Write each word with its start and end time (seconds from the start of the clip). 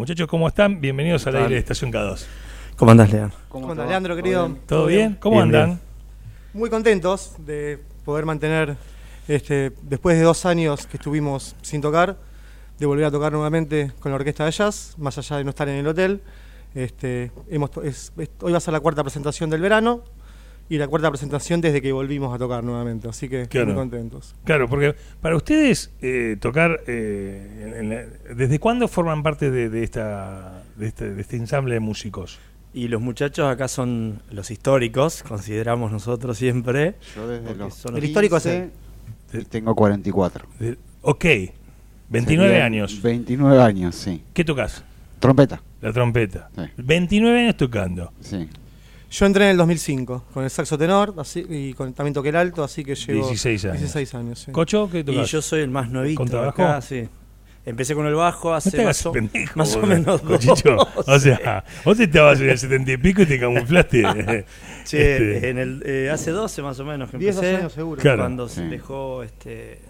Muchachos, 0.00 0.28
¿cómo 0.28 0.48
están? 0.48 0.80
Bienvenidos 0.80 1.26
al 1.26 1.36
aire 1.36 1.56
de 1.56 1.58
Estación 1.58 1.92
K2. 1.92 2.24
¿Cómo 2.74 2.90
andás, 2.90 3.12
Leandro? 3.12 3.36
¿Cómo 3.50 3.70
andás, 3.70 3.86
Leandro, 3.86 4.16
querido? 4.16 4.56
¿Todo 4.66 4.86
bien? 4.86 5.18
¿Cómo 5.20 5.36
Bien, 5.36 5.42
andan? 5.54 5.66
bien. 5.66 5.80
Muy 6.54 6.70
contentos 6.70 7.34
de 7.44 7.78
poder 8.06 8.24
mantener, 8.24 8.78
este, 9.28 9.72
después 9.82 10.16
de 10.16 10.22
dos 10.24 10.46
años 10.46 10.86
que 10.86 10.96
estuvimos 10.96 11.54
sin 11.60 11.82
tocar, 11.82 12.16
de 12.78 12.86
volver 12.86 13.04
a 13.04 13.10
tocar 13.10 13.30
nuevamente 13.30 13.92
con 14.00 14.10
la 14.10 14.16
orquesta 14.16 14.46
de 14.46 14.52
jazz, 14.52 14.94
más 14.96 15.18
allá 15.18 15.36
de 15.36 15.44
no 15.44 15.50
estar 15.50 15.68
en 15.68 15.74
el 15.76 15.86
hotel. 15.86 16.22
Este, 16.74 17.30
hemos, 17.50 17.70
es- 17.84 18.10
hoy 18.40 18.52
va 18.52 18.56
a 18.56 18.60
ser 18.62 18.72
la 18.72 18.80
cuarta 18.80 19.02
presentación 19.04 19.50
del 19.50 19.60
verano 19.60 20.00
y 20.70 20.78
la 20.78 20.88
cuarta 20.88 21.10
presentación 21.10 21.60
desde 21.60 21.82
que 21.82 21.92
volvimos 21.92 22.34
a 22.34 22.38
tocar 22.38 22.64
nuevamente, 22.64 23.08
así 23.08 23.28
que 23.28 23.46
Claro. 23.48 23.66
muy 23.66 23.74
contentos. 23.74 24.34
Claro, 24.44 24.68
porque 24.68 24.94
para 25.20 25.36
ustedes 25.36 25.90
eh, 26.00 26.36
tocar, 26.40 26.80
eh, 26.86 27.74
en 27.80 27.90
la- 27.90 28.34
¿desde 28.34 28.58
cuándo 28.58 28.88
forman 28.88 29.22
parte 29.22 29.50
de, 29.50 29.68
de 29.68 29.82
esta, 29.82 30.62
de, 30.76 30.86
este, 30.86 31.10
de 31.12 31.20
este 31.20 31.36
ensamble 31.36 31.74
de 31.74 31.80
músicos? 31.80 32.38
Y 32.72 32.86
los 32.88 33.00
muchachos 33.02 33.46
acá 33.52 33.66
son 33.66 34.22
los 34.30 34.50
históricos, 34.52 35.22
consideramos 35.24 35.90
nosotros 35.90 36.38
siempre. 36.38 36.94
Yo 37.16 37.26
desde 37.26 37.54
los 37.56 37.74
son 37.74 37.96
El 37.96 38.04
histórico 38.04 38.36
es 38.36 38.44
15 38.44 38.70
y 39.32 39.44
tengo 39.46 39.74
44. 39.74 40.46
De- 40.60 40.78
ok, 41.02 41.24
29 42.10 42.48
Serían 42.50 42.66
años. 42.66 43.02
29 43.02 43.60
años, 43.60 43.96
sí. 43.96 44.22
¿Qué 44.32 44.44
tocas? 44.44 44.84
Trompeta, 45.18 45.60
La 45.82 45.92
trompeta. 45.92 46.48
Sí. 46.54 46.62
29 46.78 47.40
años 47.40 47.56
tocando. 47.56 48.12
sí. 48.20 48.48
Yo 49.10 49.26
entré 49.26 49.44
en 49.44 49.50
el 49.50 49.56
2005 49.56 50.24
con 50.32 50.44
el 50.44 50.50
saxo 50.50 50.78
tenor 50.78 51.14
así, 51.18 51.44
y 51.48 51.74
con, 51.74 51.92
también 51.92 52.14
toqué 52.14 52.28
el 52.28 52.36
alto, 52.36 52.62
así 52.62 52.84
que 52.84 52.94
llevo 52.94 53.26
16 53.26 53.64
años. 53.64 53.78
16 53.80 54.14
años, 54.14 54.38
sí. 54.38 54.52
¿Cocho? 54.52 54.88
¿Qué 54.90 55.00
Y 55.00 55.04
tocas? 55.04 55.28
yo 55.30 55.42
soy 55.42 55.62
el 55.62 55.70
más 55.70 55.90
novito. 55.90 56.18
¿Contrabajo? 56.18 56.62
acá, 56.62 56.80
sí. 56.80 57.08
Empecé 57.66 57.94
con 57.94 58.06
el 58.06 58.14
bajo 58.14 58.54
hace 58.54 58.82
más, 58.82 59.04
o, 59.04 59.12
pendejo, 59.12 59.52
más 59.58 59.76
o 59.76 59.82
menos 59.82 60.22
Cochicho. 60.22 60.76
O 60.96 61.02
12. 61.02 61.20
sea, 61.36 61.62
vos 61.84 62.00
estabas 62.00 62.40
en 62.40 62.48
el 62.50 62.58
70 62.58 62.92
y 62.92 62.96
pico 62.96 63.20
y 63.22 63.26
te 63.26 63.38
camuflaste. 63.38 64.02
Che, 64.84 65.12
Este, 65.34 65.50
en 65.50 65.58
el, 65.58 65.82
eh, 65.84 66.08
hace 66.10 66.30
12 66.30 66.62
más 66.62 66.80
o 66.80 66.84
menos 66.86 67.10
que 67.10 67.18
10, 67.18 67.34
empecé. 67.34 67.50
12 67.52 67.60
años 67.60 67.72
seguro. 67.74 68.00
Claro. 68.00 68.22
Cuando 68.22 68.48
se 68.48 68.62
Sí. 68.62 68.68
dejó, 68.68 69.22
este, 69.22 69.80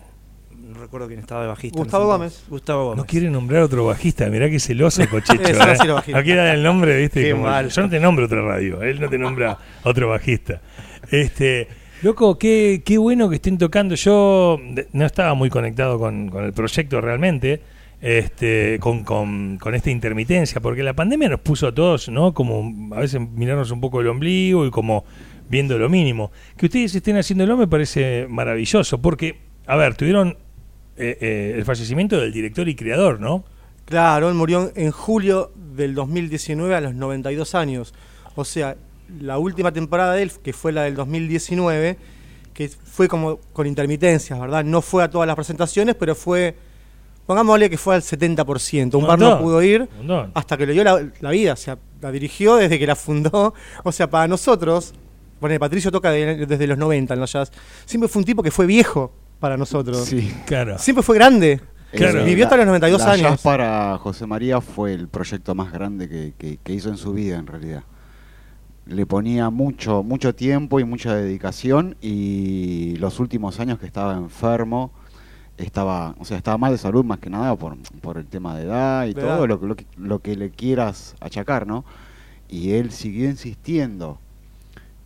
no 0.70 0.80
recuerdo 0.80 1.06
quién 1.08 1.20
estaba 1.20 1.42
de 1.42 1.48
bajista. 1.48 1.78
Gustavo 1.78 2.06
Gómez. 2.06 2.44
Gustavo 2.48 2.84
Gómez. 2.84 2.96
No 2.98 3.04
quiere 3.06 3.30
nombrar 3.30 3.62
otro 3.62 3.84
bajista, 3.86 4.26
mirá 4.26 4.48
que 4.48 4.58
celoso 4.60 5.02
Cochicho. 5.08 5.42
Es, 5.42 5.58
¿eh? 5.58 5.76
sí. 5.80 6.12
No 6.12 6.22
quiere 6.22 6.36
dar 6.36 6.54
el 6.54 6.62
nombre, 6.62 6.96
viste. 7.00 7.22
Qué 7.22 7.32
como- 7.32 7.44
mal. 7.44 7.68
yo 7.68 7.82
no 7.82 7.90
te 7.90 8.00
nombro 8.00 8.24
otra 8.26 8.42
radio, 8.42 8.82
él 8.82 9.00
no 9.00 9.08
te 9.08 9.18
nombra 9.18 9.58
otro 9.84 10.08
bajista. 10.08 10.60
Este, 11.10 11.68
loco, 12.02 12.38
qué, 12.38 12.82
qué 12.84 12.98
bueno 12.98 13.28
que 13.28 13.36
estén 13.36 13.58
tocando. 13.58 13.94
Yo 13.94 14.58
no 14.92 15.06
estaba 15.06 15.34
muy 15.34 15.50
conectado 15.50 15.98
con, 15.98 16.28
con 16.28 16.44
el 16.44 16.52
proyecto 16.52 17.00
realmente. 17.00 17.60
Este, 18.02 18.78
con, 18.80 19.04
con, 19.04 19.58
con 19.58 19.74
esta 19.74 19.90
intermitencia, 19.90 20.58
porque 20.62 20.82
la 20.82 20.94
pandemia 20.94 21.28
nos 21.28 21.40
puso 21.40 21.66
a 21.66 21.74
todos, 21.74 22.08
¿no? 22.08 22.32
Como 22.32 22.94
a 22.96 23.00
veces 23.00 23.20
mirarnos 23.20 23.70
un 23.72 23.80
poco 23.82 24.00
el 24.00 24.06
ombligo 24.08 24.64
y 24.64 24.70
como 24.70 25.04
viendo 25.50 25.76
lo 25.76 25.90
mínimo. 25.90 26.32
Que 26.56 26.64
ustedes 26.64 26.94
estén 26.94 27.18
haciéndolo 27.18 27.58
me 27.58 27.68
parece 27.68 28.26
maravilloso, 28.26 29.02
porque, 29.02 29.36
a 29.66 29.76
ver, 29.76 29.96
tuvieron 29.96 30.38
eh, 31.00 31.18
eh, 31.20 31.54
el 31.56 31.64
fallecimiento 31.64 32.20
del 32.20 32.32
director 32.32 32.68
y 32.68 32.74
creador, 32.74 33.20
¿no? 33.20 33.44
Claro, 33.84 34.28
él 34.28 34.34
murió 34.34 34.70
en 34.76 34.90
julio 34.92 35.52
del 35.74 35.94
2019 35.94 36.74
a 36.74 36.80
los 36.80 36.94
92 36.94 37.54
años. 37.54 37.92
O 38.36 38.44
sea, 38.44 38.76
la 39.20 39.38
última 39.38 39.72
temporada 39.72 40.14
de 40.14 40.22
él, 40.22 40.32
que 40.42 40.52
fue 40.52 40.70
la 40.72 40.82
del 40.82 40.94
2019, 40.94 41.98
que 42.54 42.68
fue 42.68 43.08
como 43.08 43.38
con 43.52 43.66
intermitencias, 43.66 44.38
¿verdad? 44.38 44.64
No 44.64 44.82
fue 44.82 45.02
a 45.02 45.10
todas 45.10 45.26
las 45.26 45.34
presentaciones, 45.34 45.94
pero 45.96 46.14
fue, 46.14 46.54
pongámosle 47.26 47.68
que 47.70 47.78
fue 47.78 47.94
al 47.96 48.02
70%. 48.02 48.94
Un 48.94 49.02
Un 49.02 49.06
par 49.08 49.18
no 49.18 49.40
pudo 49.40 49.62
ir 49.62 49.88
hasta 50.34 50.56
que 50.56 50.66
le 50.66 50.72
dio 50.72 50.84
la, 50.84 51.04
la 51.20 51.30
vida, 51.30 51.54
o 51.54 51.56
sea, 51.56 51.78
la 52.00 52.12
dirigió 52.12 52.56
desde 52.56 52.78
que 52.78 52.86
la 52.86 52.96
fundó. 52.96 53.54
O 53.84 53.92
sea, 53.92 54.08
para 54.10 54.28
nosotros, 54.28 54.94
bueno, 55.40 55.58
Patricio 55.58 55.90
toca 55.90 56.10
de- 56.12 56.46
desde 56.46 56.66
los 56.66 56.78
90 56.78 57.14
en 57.14 57.20
los 57.20 57.32
jazz, 57.32 57.50
siempre 57.86 58.08
fue 58.08 58.20
un 58.20 58.26
tipo 58.26 58.42
que 58.42 58.50
fue 58.50 58.66
viejo 58.66 59.12
para 59.40 59.56
nosotros. 59.56 60.04
Sí. 60.04 60.32
Claro. 60.46 60.78
Siempre 60.78 61.02
fue 61.02 61.16
grande. 61.16 61.60
Claro. 61.92 62.24
Vivió 62.24 62.44
hasta 62.44 62.56
los 62.58 62.66
92 62.66 63.00
la 63.00 63.10
años. 63.12 63.22
Jazz 63.32 63.42
para 63.42 63.98
José 63.98 64.24
María 64.26 64.60
fue 64.60 64.94
el 64.94 65.08
proyecto 65.08 65.56
más 65.56 65.72
grande 65.72 66.08
que, 66.08 66.34
que- 66.38 66.58
que 66.62 66.72
hizo 66.72 66.88
en 66.88 66.96
su 66.96 67.12
vida, 67.12 67.36
en 67.38 67.48
realidad. 67.48 67.82
Le 68.86 69.06
ponía 69.06 69.50
mucho, 69.50 70.02
mucho 70.04 70.34
tiempo 70.34 70.78
y 70.80 70.84
mucha 70.84 71.14
dedicación 71.14 71.96
y 72.00 72.96
los 72.98 73.18
últimos 73.20 73.58
años 73.60 73.78
que 73.78 73.86
estaba 73.86 74.16
enfermo, 74.16 74.92
estaba, 75.58 76.14
o 76.18 76.24
sea, 76.24 76.36
estaba 76.38 76.56
mal 76.58 76.72
de 76.72 76.78
salud 76.78 77.04
más 77.04 77.18
que 77.18 77.28
nada 77.28 77.54
por, 77.56 77.76
por 78.00 78.18
el 78.18 78.26
tema 78.26 78.56
de 78.56 78.64
edad 78.64 79.06
y 79.06 79.14
todo 79.14 79.46
lo, 79.46 79.60
que- 79.60 79.66
lo 79.66 79.76
que, 79.76 79.86
lo 79.96 80.18
que 80.20 80.36
le 80.36 80.50
quieras 80.50 81.14
achacar, 81.20 81.66
¿no? 81.66 81.84
Y 82.48 82.72
él 82.72 82.90
siguió 82.92 83.28
insistiendo 83.28 84.18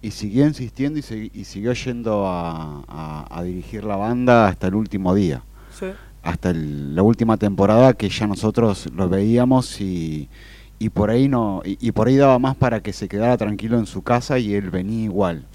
y 0.05 0.11
siguió 0.11 0.47
insistiendo 0.47 0.99
y, 0.99 1.03
segui- 1.03 1.31
y 1.33 1.45
siguió 1.45 1.73
yendo 1.73 2.27
a, 2.27 2.83
a- 2.87 3.27
a 3.31 3.43
dirigir 3.43 3.85
la 3.85 3.97
banda 3.97 4.49
hasta 4.49 4.67
el 4.69 4.75
último 4.75 5.15
día 5.15 5.43
Sí. 5.79 5.87
hasta 6.23 6.51
el- 6.51 6.95
la 6.95 7.03
última 7.03 7.37
temporada 7.39 7.95
que 7.95 8.09
ya 8.11 8.27
nosotros 8.27 8.87
lo 8.95 9.09
veíamos 9.09 9.81
y, 9.81 10.29
y 10.79 10.89
por 10.91 11.09
ahí 11.11 11.27
no 11.29 11.63
y, 11.65 11.79
y 11.81 11.93
por 11.93 12.09
ahí 12.09 12.17
daba 12.17 12.39
más 12.39 12.55
para 12.55 12.81
que 12.81 12.93
se 12.93 13.09
quedara 13.09 13.37
tranquilo 13.39 13.79
en 13.79 13.87
su 13.87 14.03
casa 14.03 14.39
y 14.39 14.55
él 14.55 14.71
venía 14.71 15.05
igual 15.05 15.47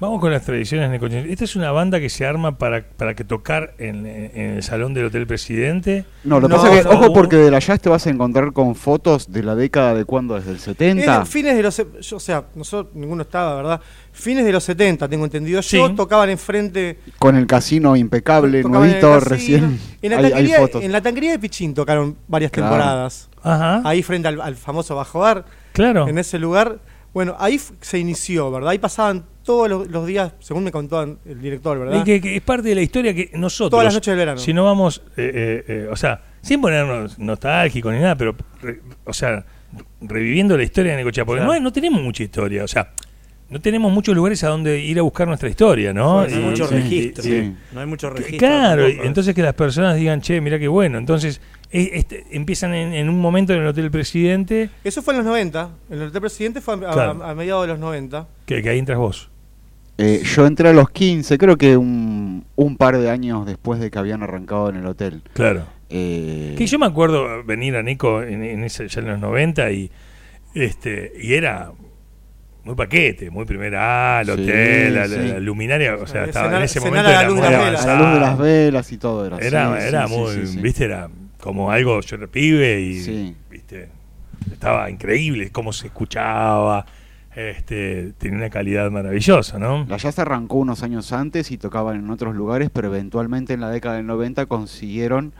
Vamos 0.00 0.20
con 0.20 0.30
las 0.30 0.44
tradiciones 0.44 0.88
necocheñas. 0.90 1.26
Esta 1.28 1.42
es 1.44 1.56
una 1.56 1.72
banda 1.72 1.98
que 1.98 2.08
se 2.08 2.24
arma 2.24 2.56
para, 2.56 2.84
para 2.84 3.14
que 3.14 3.24
tocar 3.24 3.74
en, 3.78 4.06
en 4.06 4.50
el 4.56 4.62
salón 4.62 4.94
del 4.94 5.06
Hotel 5.06 5.26
Presidente. 5.26 6.04
no 6.22 6.38
lo 6.38 6.46
que 6.48 6.54
No, 6.54 6.60
pasa 6.62 6.72
es 6.74 6.86
que 6.86 6.92
no, 6.92 7.00
ojo 7.00 7.12
porque 7.12 7.34
de 7.36 7.50
la 7.50 7.58
jazz 7.58 7.80
te 7.80 7.88
vas 7.88 8.06
a 8.06 8.10
encontrar 8.10 8.52
con 8.52 8.76
fotos 8.76 9.32
de 9.32 9.42
la 9.42 9.56
década 9.56 9.94
de 9.94 10.04
cuando 10.04 10.36
desde 10.36 10.50
el 10.50 10.56
Es 10.58 10.62
70 10.62 11.18
de 11.20 11.26
fines 11.26 11.56
de 11.56 11.62
los. 11.64 11.76
yo, 11.76 12.16
o 12.16 12.20
sea, 12.20 12.44
nosotros 12.54 12.94
ninguno 12.94 13.22
estaba, 13.22 13.56
¿verdad? 13.56 13.80
Fines 14.12 14.44
de 14.44 14.52
los 14.52 14.62
70, 14.62 15.08
tengo 15.08 15.24
entendido. 15.24 15.62
Sí. 15.62 15.78
Yo 15.78 15.92
tocaban 15.94 16.30
enfrente. 16.30 16.98
con 17.18 17.34
el 17.36 17.46
casino 17.48 17.96
impecable 17.96 18.62
nuevito 18.62 19.08
casino. 19.14 19.20
recién 19.20 19.80
En 20.00 20.10
la, 20.12 20.18
hay, 20.18 20.24
hay 20.26 20.30
tanquería, 20.30 20.58
fotos 20.58 20.82
en 20.84 20.92
la 20.92 21.00
tanquería 21.00 21.30
de 21.32 21.38
Pichín 21.40 21.74
tocaron 21.74 22.16
varias 22.28 22.52
Claro. 22.52 22.70
temporadas. 22.70 23.28
Ajá. 23.42 23.82
Ahí 23.84 24.04
frente 24.04 24.28
al, 24.28 24.40
al 24.40 24.54
famoso 24.54 24.94
Bajo 24.94 25.18
Bar, 25.20 25.44
claro. 25.72 26.06
en 26.06 26.18
ese 26.18 26.38
lugar. 26.38 26.78
Bueno, 27.14 27.34
ahí 27.38 27.58
se 27.80 27.98
inició, 27.98 28.50
¿verdad? 28.50 28.70
Ahí 28.70 28.78
pasaban 28.78 29.24
todos 29.42 29.68
los, 29.68 29.88
los 29.88 30.06
días, 30.06 30.32
según 30.40 30.64
me 30.64 30.70
contó 30.70 31.02
el 31.02 31.40
director, 31.40 31.78
¿verdad? 31.78 32.00
Y 32.00 32.04
que, 32.04 32.20
que 32.20 32.36
es 32.36 32.42
parte 32.42 32.68
de 32.68 32.74
la 32.74 32.82
historia 32.82 33.14
que 33.14 33.30
nosotros. 33.34 33.70
Todas 33.70 33.84
las 33.86 33.94
noches 33.94 34.12
del 34.12 34.18
verano. 34.18 34.38
Si 34.38 34.52
no 34.52 34.64
vamos. 34.64 35.02
eh, 35.16 35.30
eh, 35.34 35.64
eh, 35.68 35.88
o 35.90 35.96
sea, 35.96 36.20
sin 36.42 36.60
ponernos 36.60 37.18
nostálgicos 37.18 37.92
ni 37.92 38.00
nada, 38.00 38.14
pero. 38.14 38.36
re- 38.60 38.80
o 39.04 39.12
sea, 39.12 39.44
reviviendo 40.00 40.56
la 40.56 40.62
historia 40.64 40.92
de 40.92 40.98
Necochea. 40.98 41.24
Porque 41.24 41.40
Claro. 41.42 41.54
no, 41.54 41.60
no 41.60 41.72
tenemos 41.72 42.00
mucha 42.02 42.22
historia. 42.22 42.62
O 42.64 42.68
sea, 42.68 42.92
no 43.50 43.60
tenemos 43.60 43.90
muchos 43.92 44.14
lugares 44.14 44.44
a 44.44 44.48
donde 44.48 44.78
ir 44.80 44.98
a 44.98 45.02
buscar 45.02 45.26
nuestra 45.26 45.48
historia, 45.48 45.92
¿no? 45.94 46.26
No 46.26 46.34
hay 46.36 46.42
mucho 46.42 46.64
y- 46.70 46.74
registro. 46.74 47.24
sí. 47.24 47.54
No 47.72 47.80
hay 47.80 47.86
mucho 47.86 48.10
registro. 48.10 48.38
Claro, 48.38 48.86
entonces 48.86 49.34
que 49.34 49.42
las 49.42 49.54
personas 49.54 49.96
digan, 49.96 50.20
che, 50.20 50.40
mira 50.40 50.58
qué 50.58 50.68
bueno. 50.68 50.98
Entonces, 50.98 51.40
eh, 51.70 51.90
este, 51.94 52.24
empiezan 52.30 52.74
en, 52.74 52.92
en 52.92 53.08
un 53.08 53.20
momento 53.20 53.52
en 53.54 53.60
el 53.60 53.66
Hotel 53.66 53.90
Presidente, 53.90 54.68
Eso 54.84 55.00
fue 55.02 55.14
en 55.14 55.18
los 55.18 55.26
90. 55.26 55.70
El 55.90 56.02
hotel 56.02 56.20
presidente 56.20 56.60
fue 56.60 56.74
a, 56.74 56.76
a- 56.90 56.92
Claro. 56.92 57.24
a 57.24 57.34
mediados 57.34 57.62
de 57.62 57.68
los 57.68 57.78
90. 57.78 58.26
que, 58.46 58.62
que 58.62 58.68
ahí 58.68 58.78
entras 58.78 58.98
vos. 58.98 59.30
Eh, 60.00 60.22
yo 60.24 60.46
entré 60.46 60.68
a 60.68 60.72
los 60.72 60.90
15 60.90 61.38
creo 61.38 61.56
que 61.56 61.76
un, 61.76 62.44
un 62.54 62.76
par 62.76 62.96
de 62.98 63.10
años 63.10 63.44
después 63.46 63.80
de 63.80 63.90
que 63.90 63.98
habían 63.98 64.22
arrancado 64.22 64.68
en 64.70 64.76
el 64.76 64.86
hotel 64.86 65.22
Claro. 65.32 65.64
Eh, 65.90 66.54
Que 66.56 66.66
yo 66.68 66.78
me 66.78 66.86
acuerdo 66.86 67.42
venir 67.44 67.74
a 67.74 67.82
Nico 67.82 68.22
en, 68.22 68.44
en 68.44 68.62
ese, 68.62 68.86
ya 68.86 69.00
en 69.00 69.08
los 69.08 69.18
90 69.18 69.72
y 69.72 69.90
este 70.54 71.12
y 71.20 71.34
era 71.34 71.72
muy 72.68 72.76
paquete, 72.76 73.30
muy 73.30 73.46
primera 73.46 74.18
A, 74.18 74.20
el 74.20 74.30
hotel, 74.30 74.94
la, 74.94 75.06
la- 75.06 75.16
sí. 75.22 75.28
la 75.28 75.40
luminaria, 75.40 75.94
o 75.94 76.06
sea, 76.06 76.24
estaba 76.26 76.54
en 76.58 76.62
ese 76.64 76.80
momento 76.80 77.08
era 77.08 77.22
luz 77.26 77.38
muy 77.38 77.46
de 77.46 77.50
las 77.50 77.60
a 77.60 77.64
velas. 77.64 77.86
la 77.86 77.94
luz 77.98 78.12
de 78.14 78.20
las 78.20 78.38
velas 78.38 78.92
y 78.92 78.98
todo 78.98 79.24
era 79.26 79.38
Era, 79.38 79.80
sí, 79.80 79.88
era 79.88 80.06
sí, 80.06 80.14
muy, 80.14 80.34
sí, 80.34 80.46
sí. 80.48 80.60
viste, 80.60 80.84
era 80.84 81.08
como 81.40 81.70
algo, 81.70 82.00
yo 82.02 82.16
era 82.16 82.26
pibe 82.26 82.80
y, 82.80 83.00
Sí. 83.00 83.34
viste, 83.50 83.88
estaba 84.52 84.90
increíble 84.90 85.50
cómo 85.50 85.72
se 85.72 85.86
escuchaba, 85.86 86.84
este, 87.34 88.12
tenía 88.18 88.36
una 88.38 88.50
calidad 88.50 88.90
maravillosa, 88.90 89.58
¿no? 89.58 89.86
La 89.88 89.96
jazz 89.96 90.18
arrancó 90.18 90.56
unos 90.56 90.82
años 90.82 91.12
antes 91.12 91.50
y 91.50 91.56
tocaban 91.56 91.96
en 91.96 92.10
otros 92.10 92.34
lugares, 92.34 92.68
pero 92.70 92.88
eventualmente 92.88 93.54
en 93.54 93.60
la 93.60 93.70
década 93.70 93.96
del 93.96 94.06
90 94.06 94.44
consiguieron 94.46 95.32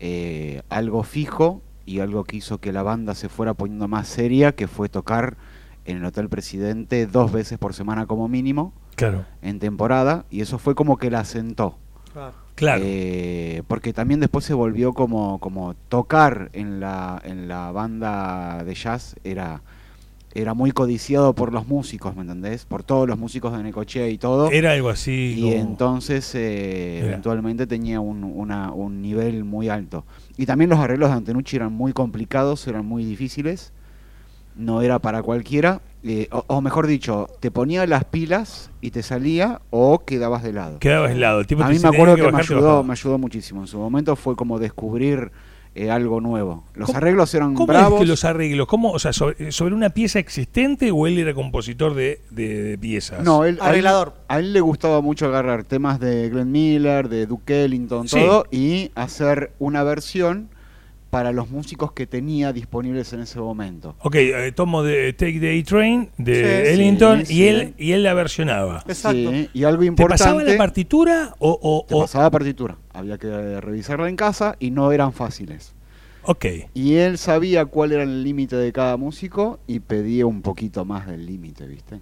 eh, 0.00 0.62
algo 0.68 1.04
fijo 1.04 1.62
y 1.86 2.00
algo 2.00 2.24
que 2.24 2.36
hizo 2.38 2.58
que 2.58 2.72
la 2.72 2.82
banda 2.82 3.14
se 3.14 3.28
fuera 3.28 3.54
poniendo 3.54 3.86
más 3.86 4.08
seria, 4.08 4.52
que 4.52 4.66
fue 4.66 4.88
tocar 4.88 5.36
en 5.84 5.98
el 5.98 6.04
Hotel 6.04 6.28
Presidente 6.28 7.06
dos 7.06 7.32
veces 7.32 7.58
por 7.58 7.74
semana 7.74 8.06
como 8.06 8.28
mínimo 8.28 8.72
Claro, 8.96 9.24
en 9.42 9.58
temporada 9.58 10.24
y 10.30 10.40
eso 10.42 10.58
fue 10.58 10.74
como 10.74 10.96
que 10.98 11.10
la 11.10 11.20
asentó. 11.20 11.78
Claro. 12.12 12.34
claro. 12.54 12.82
Eh, 12.84 13.62
porque 13.68 13.92
también 13.92 14.20
después 14.20 14.44
se 14.44 14.52
volvió 14.54 14.92
como, 14.92 15.38
como 15.40 15.74
tocar 15.88 16.50
en 16.52 16.78
la, 16.78 17.20
en 17.24 17.48
la 17.48 17.72
banda 17.72 18.62
de 18.64 18.74
jazz 18.74 19.16
era, 19.24 19.62
era 20.34 20.52
muy 20.52 20.72
codiciado 20.72 21.34
por 21.34 21.52
los 21.54 21.66
músicos, 21.66 22.14
¿me 22.14 22.20
entendés? 22.22 22.66
Por 22.66 22.82
todos 22.82 23.08
los 23.08 23.18
músicos 23.18 23.56
de 23.56 23.62
Necochea 23.62 24.08
y 24.08 24.18
todo. 24.18 24.50
Era 24.50 24.72
algo 24.72 24.90
así. 24.90 25.36
y 25.38 25.40
como- 25.42 25.54
entonces 25.54 26.34
eh, 26.34 27.00
eventualmente 27.02 27.66
tenía 27.66 27.98
un, 28.00 28.24
una- 28.24 28.72
un 28.72 29.00
nivel 29.00 29.44
muy 29.44 29.70
alto. 29.70 30.04
Y 30.36 30.44
también 30.46 30.68
los 30.70 30.78
arreglos 30.78 31.08
de 31.10 31.16
Antenucci 31.16 31.56
eran 31.56 31.72
muy 31.72 31.92
complicados, 31.94 32.66
eran 32.68 32.84
muy 32.84 33.04
difíciles. 33.06 33.72
No 34.56 34.82
era 34.82 34.98
para 34.98 35.22
cualquiera. 35.22 35.80
eh, 36.04 36.28
o, 36.32 36.44
o 36.48 36.60
mejor 36.60 36.86
dicho, 36.86 37.28
te 37.40 37.50
ponía 37.50 37.86
las 37.86 38.04
pilas 38.04 38.70
y 38.80 38.90
te 38.90 39.02
salía 39.02 39.60
o 39.70 40.04
quedabas 40.04 40.42
de 40.42 40.52
lado. 40.52 40.78
Quedabas 40.80 41.12
helado. 41.12 41.40
El 41.40 41.46
tipo 41.46 41.62
A 41.62 41.68
mí 41.68 41.78
me 41.78 41.88
acuerdo 41.88 42.16
"Tenés 42.16 42.26
que 42.30 42.32
me 42.36 42.40
ayudó, 42.40 42.60
bajaba". 42.66 42.82
me 42.82 42.92
ayudó 42.92 43.18
muchísimo. 43.18 43.60
En 43.62 43.66
su 43.68 43.78
momento 43.78 44.16
fue 44.16 44.34
como 44.36 44.58
descubrir 44.58 45.30
eh, 45.74 45.90
algo 45.90 46.20
nuevo. 46.20 46.64
Los 46.74 46.88
¿Cómo- 46.88 46.98
arreglos 46.98 47.32
eran 47.34 47.54
¿Cómo 47.54 47.66
bravos. 47.68 47.94
es 47.94 48.00
que 48.00 48.06
los 48.06 48.24
arreglos? 48.26 48.66
¿Cómo, 48.66 48.90
o 48.92 48.98
sea, 48.98 49.14
sobre, 49.14 49.52
sobre 49.52 49.74
una 49.74 49.88
pieza 49.88 50.18
existente 50.18 50.90
o 50.90 51.06
él 51.06 51.16
era 51.18 51.32
compositor 51.32 51.94
de, 51.94 52.20
de- 52.30 52.62
de 52.62 52.78
piezas? 52.78 53.24
No, 53.24 53.44
él, 53.44 53.56
a 53.60 53.64
él- 53.66 53.70
Arreglador. 53.70 54.14
A 54.28 54.38
él, 54.38 54.52
le 54.52 54.60
gustaba 54.60 55.00
mucho 55.00 55.24
agarrar 55.26 55.64
temas 55.64 55.98
de 55.98 56.28
Glenn 56.28 56.52
Miller, 56.52 57.08
de 57.08 57.24
Duke 57.26 57.64
Ellington, 57.64 58.06
Sí. 58.06 58.16
todo, 58.18 58.44
y 58.50 58.90
hacer 58.96 59.52
una 59.58 59.82
versión 59.82 60.50
para 61.12 61.30
los 61.30 61.50
músicos 61.50 61.92
que 61.92 62.06
tenía 62.06 62.54
disponibles 62.54 63.12
en 63.12 63.20
ese 63.20 63.38
momento. 63.38 63.94
Ok, 63.98 64.14
eh, 64.14 64.50
tomo 64.56 64.82
de 64.82 65.12
Take 65.12 65.40
the 65.40 65.60
A-Train 65.60 66.08
de 66.16 66.34
Sí, 66.64 66.70
Ellington 66.72 67.26
sí, 67.26 67.34
y, 67.34 67.36
sí. 67.36 67.46
él, 67.48 67.74
y 67.76 67.92
él 67.92 68.02
la 68.02 68.14
versionaba. 68.14 68.82
Exacto. 68.88 69.30
Sí, 69.30 69.50
y 69.52 69.64
algo 69.64 69.80
¿Te 69.82 69.86
importante. 69.88 70.24
pasaba 70.24 70.42
la 70.42 70.56
partitura 70.56 71.34
o...? 71.38 71.58
o- 71.60 71.84
te 71.86 71.94
o- 71.94 72.00
pasaba 72.00 72.30
partitura. 72.30 72.78
Había 72.94 73.18
que 73.18 73.26
eh, 73.26 73.60
revisarla 73.60 74.08
en 74.08 74.16
casa 74.16 74.56
y 74.58 74.70
no 74.70 74.90
eran 74.90 75.12
fáciles. 75.12 75.74
ok, 76.22 76.46
Y 76.72 76.94
él 76.94 77.18
sabía 77.18 77.66
cuál 77.66 77.92
era 77.92 78.04
el 78.04 78.24
límite 78.24 78.56
de 78.56 78.72
cada 78.72 78.96
músico 78.96 79.60
y 79.66 79.80
pedía 79.80 80.24
un 80.24 80.40
poquito 80.40 80.86
más 80.86 81.06
del 81.06 81.26
límite, 81.26 81.66
¿viste? 81.66 82.00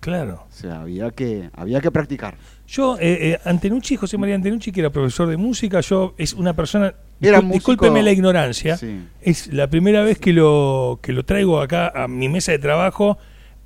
claro. 0.00 0.44
O 0.46 0.52
sea, 0.52 0.82
había 0.82 1.10
que, 1.10 1.48
había 1.54 1.80
que 1.80 1.90
practicar. 1.90 2.36
Yo, 2.68 2.98
eh, 2.98 3.30
eh, 3.32 3.38
Antenucci, 3.46 3.96
José 3.96 4.18
María 4.18 4.34
Antenucci, 4.34 4.70
que 4.72 4.80
era 4.80 4.90
profesor 4.90 5.26
de 5.26 5.38
música, 5.38 5.80
yo 5.80 6.12
es 6.18 6.34
una 6.34 6.54
persona... 6.54 6.94
Era 7.20 7.40
músico- 7.40 7.54
discúlpeme 7.72 8.02
la 8.02 8.12
ignorancia. 8.12 8.76
Sí. 8.76 9.00
Es 9.22 9.52
la 9.52 9.68
primera 9.68 10.02
vez 10.02 10.18
que 10.18 10.32
lo, 10.32 10.98
que 11.02 11.12
lo 11.12 11.24
traigo 11.24 11.60
acá 11.60 11.88
a 11.94 12.08
mi 12.08 12.28
mesa 12.28 12.52
de 12.52 12.58
trabajo, 12.58 13.16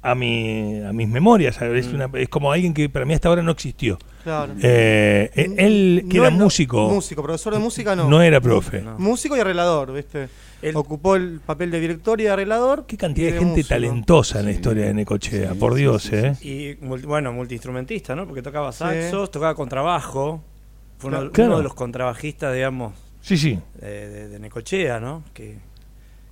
a, 0.03 0.15
mi, 0.15 0.81
a 0.83 0.93
mis 0.93 1.09
memorias. 1.09 1.57
¿sabes? 1.57 1.87
Es, 1.87 1.93
una- 1.93 2.09
es 2.15 2.29
como 2.29 2.53
alguien 2.53 2.73
que 2.75 2.89
para 2.89 3.05
mí 3.05 3.15
hasta 3.15 3.29
ahora 3.29 3.43
no 3.43 3.51
existió. 3.53 3.99
Claro. 4.23 4.53
Eh, 4.63 5.31
eh, 5.35 5.55
él, 5.57 6.05
que 6.11 6.19
No 6.19 6.27
era 6.27 6.35
músico, 6.37 6.89
Músico, 6.91 7.23
profesor 7.23 7.55
de 7.55 7.59
música 7.59 7.97
no. 7.97 8.09
no 8.09 8.21
era 8.23 8.41
profe. 8.41 8.83
No. 8.83 8.99
Músico 8.99 9.37
y 9.37 9.41
arreglador, 9.41 9.93
¿viste? 9.95 10.29
Él- 10.63 10.77
Ocupó 10.77 11.17
el 11.17 11.41
papel 11.41 11.71
de 11.71 11.81
director 11.81 12.21
y 12.21 12.25
de 12.25 12.31
arreglador. 12.31 12.85
Qué 12.87 12.99
cantidad 12.99 13.29
de 13.33 13.39
gente 13.39 13.51
músico. 13.53 13.69
talentosa 13.71 14.41
en 14.41 14.45
la 14.45 14.51
historia 14.53 14.85
de 14.85 14.93
Necochea, 14.95 15.53
Sí, 15.53 15.59
por 15.59 15.73
Dios, 15.75 16.03
sí, 16.03 16.11
¿eh? 16.17 16.35
Y 16.43 16.85
multi- 16.85 17.07
bueno, 17.07 17.33
multiinstrumentista, 17.33 18.15
¿no? 18.15 18.27
Porque 18.27 18.43
tocaba 18.43 18.71
saxos, 18.73 19.31
tocaba 19.31 19.55
contrabajo. 19.55 20.43
Fue 20.99 21.09
uno, 21.09 21.31
Claro. 21.33 21.49
uno 21.53 21.57
de 21.59 21.65
los 21.65 21.73
contrabajistas, 21.75 22.55
digamos, 22.55 22.93
Sí, 23.23 23.37
sí. 23.37 23.59
de, 23.81 24.09
de- 24.09 24.29
de 24.29 24.39
Necochea, 24.41 24.99
¿no? 25.01 25.25
Que, 25.35 25.59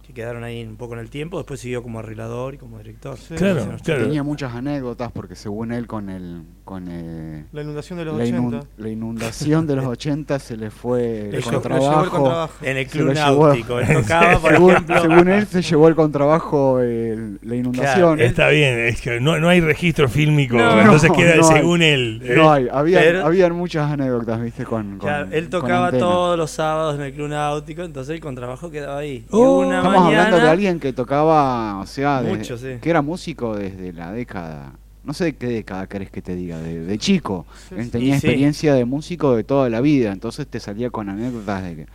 que 0.09 0.15
quedaron 0.15 0.43
ahí 0.43 0.65
un 0.65 0.77
poco 0.77 0.95
en 0.95 1.01
el 1.01 1.11
tiempo. 1.11 1.37
Después 1.37 1.61
siguió 1.61 1.83
como 1.83 1.99
arreglador 1.99 2.55
y 2.55 2.57
como 2.57 2.79
director. 2.79 3.19
Sí. 3.19 3.35
Claro, 3.35 3.67
claro. 3.85 4.05
Tenía 4.05 4.23
muchas 4.23 4.55
anécdotas 4.55 5.13
porque 5.13 5.35
según 5.37 5.71
él 5.71 5.87
con 5.87 6.09
el 6.09 6.43
con 6.65 6.87
eh, 6.91 7.45
La 7.53 7.63
inundación 7.63 7.99
de 7.99 8.05
los 8.07 8.17
la, 8.17 8.25
80. 8.25 8.41
inun- 8.43 8.65
la 8.79 8.89
inundación 8.89 9.67
de 9.67 9.77
los 9.77 9.85
80 9.87 10.39
se 10.39 10.57
le 10.57 10.71
fue 10.71 11.29
el 11.29 11.35
el 11.37 11.45
contrabajo. 11.45 12.11
contrabajo. 12.11 12.55
En 12.65 12.77
el 12.79 12.87
club 12.87 13.13
náutico. 13.15 13.79
Él 13.81 13.87
tocaba, 14.03 14.39
por 14.39 14.53
según, 15.01 15.29
él 15.29 15.47
se 15.47 15.61
llevó 15.63 15.89
el 15.89 15.95
contrabajo 15.95 16.81
el- 16.81 17.39
la 17.43 17.55
inundación. 17.55 18.17
Claro, 18.17 18.23
Está 18.31 18.49
bien, 18.49 18.79
es 18.81 19.01
que 19.03 19.21
no, 19.21 19.39
no 19.39 19.49
hay 19.49 19.61
registro 19.61 20.09
fílmico, 20.09 20.57
No, 20.57 20.81
entonces 20.81 21.11
queda 21.13 21.37
no 21.37 21.49
hay. 21.49 21.57
según 21.57 21.83
él. 21.83 22.21
¿eh? 22.25 22.35
No 22.37 22.51
hay, 22.51 22.69
había, 22.73 22.99
Pero- 23.01 23.27
habían 23.27 23.53
muchas 23.55 23.91
anécdotas, 23.91 24.41
viste, 24.43 24.65
con, 24.65 24.99
con- 24.99 25.09
Claro, 25.09 25.29
él 25.31 25.49
tocaba 25.51 25.93
todos 25.93 26.37
los 26.39 26.51
sábados 26.51 26.95
en 26.97 27.03
el 27.03 27.13
club 27.13 27.29
náutico, 27.29 27.83
entonces 27.83 28.15
el 28.15 28.21
contrabajo 28.21 28.71
quedaba 28.71 28.99
ahí. 28.99 29.25
Y 29.27 29.27
Oh. 29.31 29.59
una 29.61 29.83
Estamos 29.99 30.13
mañana, 30.13 30.25
hablando 30.27 30.45
de 30.47 30.51
alguien 30.53 30.81
que 30.81 30.93
tocaba, 30.93 31.79
o 31.81 31.87
sea, 31.87 32.23
de- 32.23 32.37
Mucho, 32.37 32.57
sí. 32.59 32.77
que 32.81 32.91
era 32.91 33.03
músico 33.03 33.57
desde 33.57 33.93
la 33.93 34.13
década, 34.13 34.73
no 35.05 35.13
sé 35.13 35.25
de 35.25 35.37
qué 35.37 35.47
década 35.47 35.87
querés 35.87 36.11
que 36.11 36.23
te 36.23 36.35
diga, 36.35 36.59
de, 36.59 36.81
de 36.81 36.99
chico. 36.99 37.47
Sí, 37.69 37.75
Él 37.77 37.85
sí. 37.85 37.91
tenía 37.91 38.09
Y 38.17 38.21
sí. 38.21 38.27
experiencia 38.27 38.75
de 38.75 38.85
músico 38.85 39.35
de 39.37 39.45
toda 39.45 39.69
la 39.71 39.81
vida, 39.81 40.13
entonces 40.13 40.47
te 40.47 40.61
salía 40.61 40.91
con 40.91 41.09
anécdotas 41.09 41.63
de, 41.63 41.87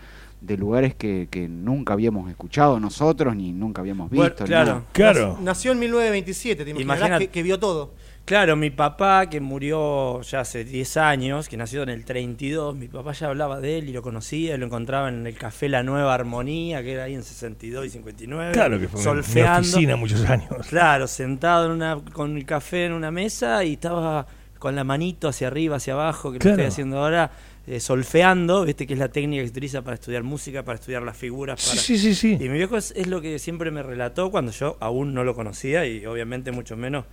de 0.41 0.57
lugares 0.57 0.93
que, 0.95 1.27
que 1.31 1.47
nunca 1.47 1.93
habíamos 1.93 2.29
escuchado 2.29 2.79
nosotros 2.79 3.35
ni 3.35 3.51
nunca 3.53 3.81
habíamos 3.81 4.09
visto. 4.09 4.43
claro. 4.45 4.69
nada. 4.71 4.83
Claro. 4.91 5.37
Nació 5.41 5.71
en 5.71 5.79
1927, 5.79 6.65
te 6.65 6.73
que, 7.19 7.27
que 7.29 7.43
vio 7.43 7.59
todo. 7.59 7.91
Claro, 8.25 8.55
mi 8.55 8.69
papá, 8.69 9.29
que 9.29 9.41
murió 9.41 10.21
ya 10.21 10.39
hace 10.39 10.63
10 10.63 10.95
años, 10.95 11.49
que 11.49 11.57
nació 11.57 11.83
en 11.83 11.89
el 11.89 12.05
32, 12.05 12.73
mi 12.73 12.87
papá 12.87 13.11
ya 13.11 13.27
hablaba 13.27 13.59
de 13.59 13.79
él 13.79 13.89
y 13.89 13.91
lo 13.91 14.01
conocía, 14.01 14.55
y 14.55 14.57
lo 14.57 14.65
encontraba 14.65 15.09
en 15.09 15.27
el 15.27 15.35
café 15.35 15.67
La 15.67 15.83
Nueva 15.83 16.13
Armonía, 16.13 16.81
que 16.81 16.93
era 16.93 17.03
ahí 17.03 17.15
en 17.15 17.23
62 17.23 17.85
y 17.85 17.89
59. 17.89 18.53
Claro 18.53 18.79
que 18.79 18.87
fue 18.87 19.01
una 19.01 19.09
solfeando. 19.11 19.59
oficina 19.67 19.95
muchos 19.97 20.23
años. 20.29 20.65
Claro, 20.69 21.07
sentado 21.07 21.65
en 21.65 21.71
una, 21.73 21.99
con 22.13 22.37
el 22.37 22.45
café 22.45 22.85
en 22.85 22.93
una 22.93 23.11
mesa 23.11 23.61
y 23.65 23.73
estaba 23.73 24.25
con 24.57 24.73
la 24.73 24.85
manito 24.85 25.27
hacia 25.27 25.47
arriba, 25.47 25.75
hacia 25.75 25.91
abajo, 25.91 26.31
que 26.31 26.39
Claro. 26.39 26.55
lo 26.55 26.63
estoy 26.63 26.71
haciendo 26.71 26.99
ahora, 26.99 27.29
eh, 27.67 27.81
solfeando, 27.81 28.63
viste 28.63 28.87
que 28.87 28.93
es 28.93 28.99
la 28.99 29.09
técnica 29.09 29.41
que 29.41 29.47
se 29.47 29.51
utiliza 29.51 29.81
para 29.81 29.95
estudiar 29.95 30.23
música, 30.23 30.63
para 30.63 30.75
estudiar 30.79 31.01
las 31.03 31.17
figuras. 31.17 31.59
Sí, 31.59 31.69
Para... 31.71 31.81
sí, 31.81 31.97
sí, 31.97 32.15
sí. 32.15 32.37
Y 32.39 32.47
mi 32.47 32.57
viejo 32.57 32.77
es, 32.77 32.93
es 32.95 33.07
lo 33.07 33.19
que 33.19 33.37
siempre 33.37 33.69
me 33.69 33.83
relató 33.83 34.31
cuando 34.31 34.53
yo 34.53 34.77
aún 34.79 35.13
no 35.13 35.25
lo 35.25 35.35
conocía 35.35 35.85
y 35.85 36.05
obviamente 36.05 36.53
mucho 36.53 36.77
menos 36.77 37.03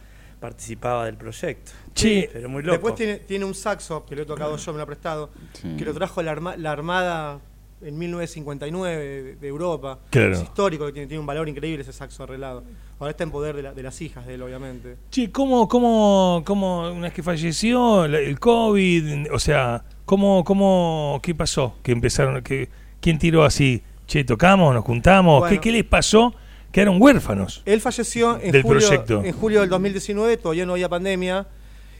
participaba 0.41 1.05
del 1.05 1.17
proyecto. 1.17 1.73
Che, 1.95 2.31
Pero 2.33 2.49
muy 2.49 2.63
loco. 2.63 2.73
Después 2.73 2.95
tiene, 2.95 3.17
tiene 3.19 3.45
un 3.45 3.55
saxo 3.55 4.05
que 4.07 4.17
lo 4.17 4.23
he 4.23 4.27
tocado 4.27 4.57
yo, 4.57 4.73
me 4.73 4.79
lo 4.79 4.83
ha 4.85 4.87
prestado, 4.87 5.31
Sí. 5.53 5.77
que 5.77 5.85
lo 5.85 5.93
trajo 5.95 6.23
la, 6.23 6.33
arma- 6.33 6.57
la 6.57 6.73
Armada 6.73 7.41
en 7.83 7.99
1959 7.99 8.97
de, 9.23 9.37
de 9.37 9.49
Europa. 9.49 9.99
Claro. 10.11 10.33
Es 10.33 10.43
histórico, 10.43 10.87
que 10.87 10.93
tiene, 10.93 11.09
tiene 11.09 11.21
un 11.21 11.27
valor 11.27 11.49
increíble 11.49 11.83
ese 11.83 11.93
saxo 11.93 12.23
arreglado. 12.25 12.63
Ahora 12.99 13.11
está 13.13 13.25
en 13.25 13.31
poder 13.31 13.57
de, 13.57 13.63
la- 13.63 13.73
de 13.75 13.83
las 13.83 14.01
hijas 14.01 14.27
de 14.27 14.35
él, 14.35 14.43
obviamente. 14.43 14.97
Che, 15.11 15.31
¿cómo, 15.31 15.69
cómo, 15.69 16.43
cómo, 16.47 16.91
una 16.91 17.03
vez 17.03 17.13
que 17.13 17.23
falleció, 17.23 18.07
la- 18.09 18.19
el 18.19 18.39
COVID, 18.39 19.33
o 19.33 19.39
sea, 19.39 19.85
¿cómo, 20.05 20.45
cómo, 20.45 21.21
qué 21.23 21.35
pasó? 21.35 21.77
Que 21.83 21.93
empezaron, 21.93 22.43
que, 22.43 22.69
¿quién 23.01 23.19
tiró 23.19 23.45
así? 23.45 23.83
Che, 24.07 24.25
tocamos, 24.25 24.75
nos 24.75 24.85
juntamos, 24.85 25.49
¿qué, 25.49 25.59
qué 25.59 25.71
les 25.73 25.85
pasó? 25.85 26.35
Quedaron 26.72 27.00
huérfanos. 27.02 27.62
Él 27.67 27.81
falleció 27.81 28.38
en, 28.40 28.52
Del 28.52 28.62
julio, 28.62 28.87
proyecto. 28.87 29.25
en 29.25 29.32
julio 29.32 29.61
del 29.61 29.70
2019, 29.70 30.37
todavía 30.37 30.67
no 30.67 30.72
había 30.72 30.88
pandemia. 30.88 31.46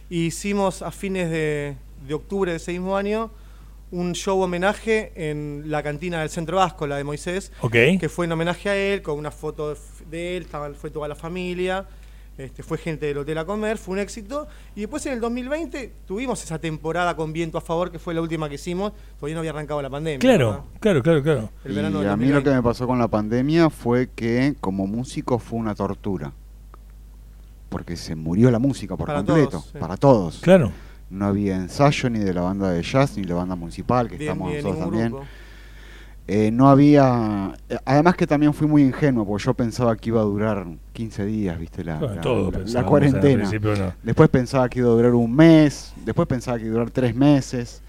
y 0.08 0.26
hicimos 0.26 0.82
a 0.82 0.90
fines 0.90 1.31
de, 1.31 1.76
de 2.06 2.14
octubre 2.14 2.50
de 2.50 2.56
ese 2.56 2.72
mismo 2.72 2.96
año 2.96 3.31
un 3.93 4.12
show 4.14 4.40
homenaje 4.40 5.12
en 5.17 5.64
la 5.67 5.82
cantina 5.82 6.20
del 6.20 6.31
Centro 6.31 6.58
Vasco, 6.58 6.87
la 6.87 6.96
de 6.96 7.02
Moisés, 7.05 7.50
Ok. 7.61 7.72
que 7.99 8.08
fue 8.08 8.26
en 8.26 8.32
homenaje 8.32 8.69
a 8.69 8.76
él, 8.76 9.02
con 9.02 9.19
una 9.19 9.32
foto 9.32 9.70
de, 9.75 9.76
de 10.08 10.37
él, 10.37 10.43
estaba, 10.44 10.72
fue 10.75 10.90
toda 10.90 11.08
la 11.08 11.17
familia, 11.17 11.86
este, 12.44 12.63
fue 12.63 12.79
gente 12.79 13.06
del 13.06 13.19
hotel 13.19 13.39
a 13.39 13.44
comer, 13.44 13.79
fue 13.79 13.94
un 13.94 13.99
éxito. 14.01 14.47
Y 14.75 14.81
después 14.81 15.05
en 15.06 15.13
el 15.15 15.20
2020 15.20 15.93
tuvimos 16.06 16.43
esa 16.43 16.59
temporada 16.59 17.15
con 17.17 17.32
viento 17.32 17.59
a 17.59 17.61
favor, 17.61 17.91
que 17.91 17.99
fue 17.99 18.15
la 18.15 18.20
última 18.23 18.49
que 18.49 18.56
hicimos, 18.56 18.93
todavía 19.19 19.35
no 19.35 19.41
había 19.41 19.51
arrancado 19.51 19.81
la 19.82 19.91
pandemia. 19.91 20.19
Claro, 20.19 20.51
¿verdad? 20.51 20.65
claro, 20.81 21.03
claro, 21.03 21.23
claro. 21.23 21.51
El 21.65 21.73
y 21.73 21.75
verano 21.75 21.99
a 21.99 22.01
mí 22.01 22.27
lo 22.27 22.35
2020. 22.41 22.51
que 22.51 22.56
me 22.56 22.63
pasó 22.63 22.87
con 22.87 22.99
la 22.99 23.09
pandemia 23.09 23.70
fue 23.70 24.09
que 24.15 24.55
como 24.61 24.87
músico 24.87 25.39
fue 25.39 25.59
una 25.59 25.75
tortura. 25.75 26.32
Porque 27.69 27.97
se 27.97 28.17
murió 28.17 28.51
la 28.51 28.59
música 28.59 28.97
por 28.97 29.06
Para 29.06 29.19
completo, 29.20 29.51
todos, 29.51 29.65
sí. 29.67 29.79
para 29.79 29.97
todos. 29.97 30.41
Claro. 30.41 30.73
No 31.09 31.27
había 31.27 31.56
ensayo 31.56 32.11
ni 32.11 32.19
de 32.20 32.35
la 32.35 32.41
banda 32.43 32.70
de 32.70 32.82
jazz 32.82 33.17
ni 33.17 33.23
de 33.23 33.29
la 33.29 33.35
banda 33.37 33.55
municipal, 33.56 34.09
que 34.09 34.17
Bien, 34.17 34.31
estamos 34.31 34.51
bien, 34.51 34.63
nosotros 34.65 34.85
también. 34.89 35.09
grupo. 35.11 35.27
Eh, 36.32 36.53
no 36.53 36.69
había. 36.69 37.55
Además 37.84 38.15
que 38.15 38.25
también 38.25 38.55
fui 38.55 38.69
muy 38.69 38.82
ingenuo, 38.82 39.27
porque 39.27 39.43
yo 39.44 39.53
pensaba 39.55 39.96
que 39.96 40.10
iba 40.10 40.20
a 40.20 40.25
durar 40.25 40.65
15 40.93 41.25
días, 41.27 41.58
¿viste? 41.58 41.82
La, 41.82 41.99
Bueno, 41.99 42.15
la- 42.15 42.20
todos 42.20 42.53
la- 42.72 42.82
la 42.82 42.87
cuarentena. 42.87 43.51
no. 43.60 43.93
Después 44.05 44.29
pensaba 44.29 44.69
que 44.69 44.79
iba 44.79 44.89
a 44.89 44.93
durar 44.93 45.13
un 45.15 45.34
mes, 45.34 45.93
después 46.05 46.29
pensaba 46.29 46.56
que 46.58 46.67
iba 46.67 46.70
a 46.75 46.79
durar 46.79 46.91
tres 46.91 47.17
meses. 47.17 47.82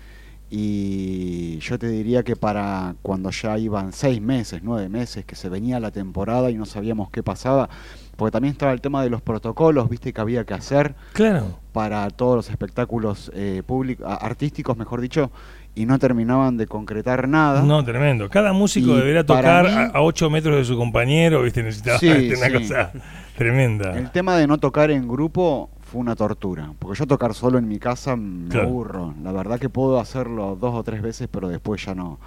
Y 0.50 1.40
yo 1.60 1.77
te 1.79 1.88
diría 1.88 2.24
que 2.24 2.36
para 2.36 2.96
cuando 3.01 3.29
ya 3.31 3.58
iban 3.58 3.93
seis 3.93 4.22
meses, 4.22 4.62
nueve 4.63 4.89
meses, 4.89 5.25
que 5.25 5.36
se 5.36 5.50
venía 5.50 5.79
la 5.79 5.91
temporada 5.91 6.50
y 6.51 6.55
no 6.55 6.65
sabíamos 6.65 7.10
qué 7.10 7.24
pasaba, 7.24 7.70
porque 8.15 8.31
también 8.31 8.51
estaba 8.51 8.72
el 8.72 8.81
tema 8.81 9.03
de 9.03 9.10
los 9.10 9.22
protocolos, 9.22 9.89
viste, 9.89 10.13
que 10.13 10.22
había 10.22 10.43
que 10.46 10.53
hacer 10.53 10.96
Claro. 11.13 11.58
para 11.74 12.10
todos 12.10 12.36
los 12.36 12.50
espectáculos 12.50 13.31
eh, 13.34 13.63
públicos, 13.65 14.05
artísticos, 14.22 14.77
mejor 14.77 15.01
dicho, 15.01 15.31
y 15.74 15.86
no 15.86 15.98
terminaban 16.00 16.58
de 16.58 16.67
concretar 16.67 17.27
nada. 17.29 17.62
No, 17.63 17.84
tremendo. 17.84 18.29
Cada 18.29 18.51
músico 18.53 18.96
deberá 18.96 19.24
tocar 19.25 19.65
mí- 19.65 19.72
a, 19.72 19.86
a 19.98 20.01
8 20.01 20.29
metros 20.29 20.58
de 20.58 20.65
su 20.65 20.75
compañero, 20.77 21.41
¿viste? 21.43 21.63
Necesitaba 21.63 21.98
Sí, 22.00 22.08
una 22.38 22.48
sí. 22.48 22.53
cosa 22.53 22.91
tremenda. 23.38 23.98
El 23.98 24.12
tema 24.12 24.36
de 24.36 24.48
no 24.48 24.58
tocar 24.58 24.91
en 24.91 25.08
grupo 25.08 25.70
fue 25.91 26.00
una 26.00 26.15
tortura, 26.15 26.71
porque 26.79 26.98
yo 27.00 27.05
tocar 27.05 27.33
solo 27.33 27.57
en 27.57 27.67
mi 27.67 27.77
casa 27.77 28.15
me 28.15 28.50
Claro. 28.50 28.67
aburro. 28.67 29.13
La 29.24 29.31
verdad 29.33 29.60
que 29.60 29.67
puedo 29.69 30.00
hacerlo 30.00 30.57
dos 30.60 30.74
o 30.74 30.83
tres 30.83 31.01
veces, 31.01 31.27
pero 31.29 31.50
después 31.50 31.83
ya 31.86 31.93
no. 31.93 32.17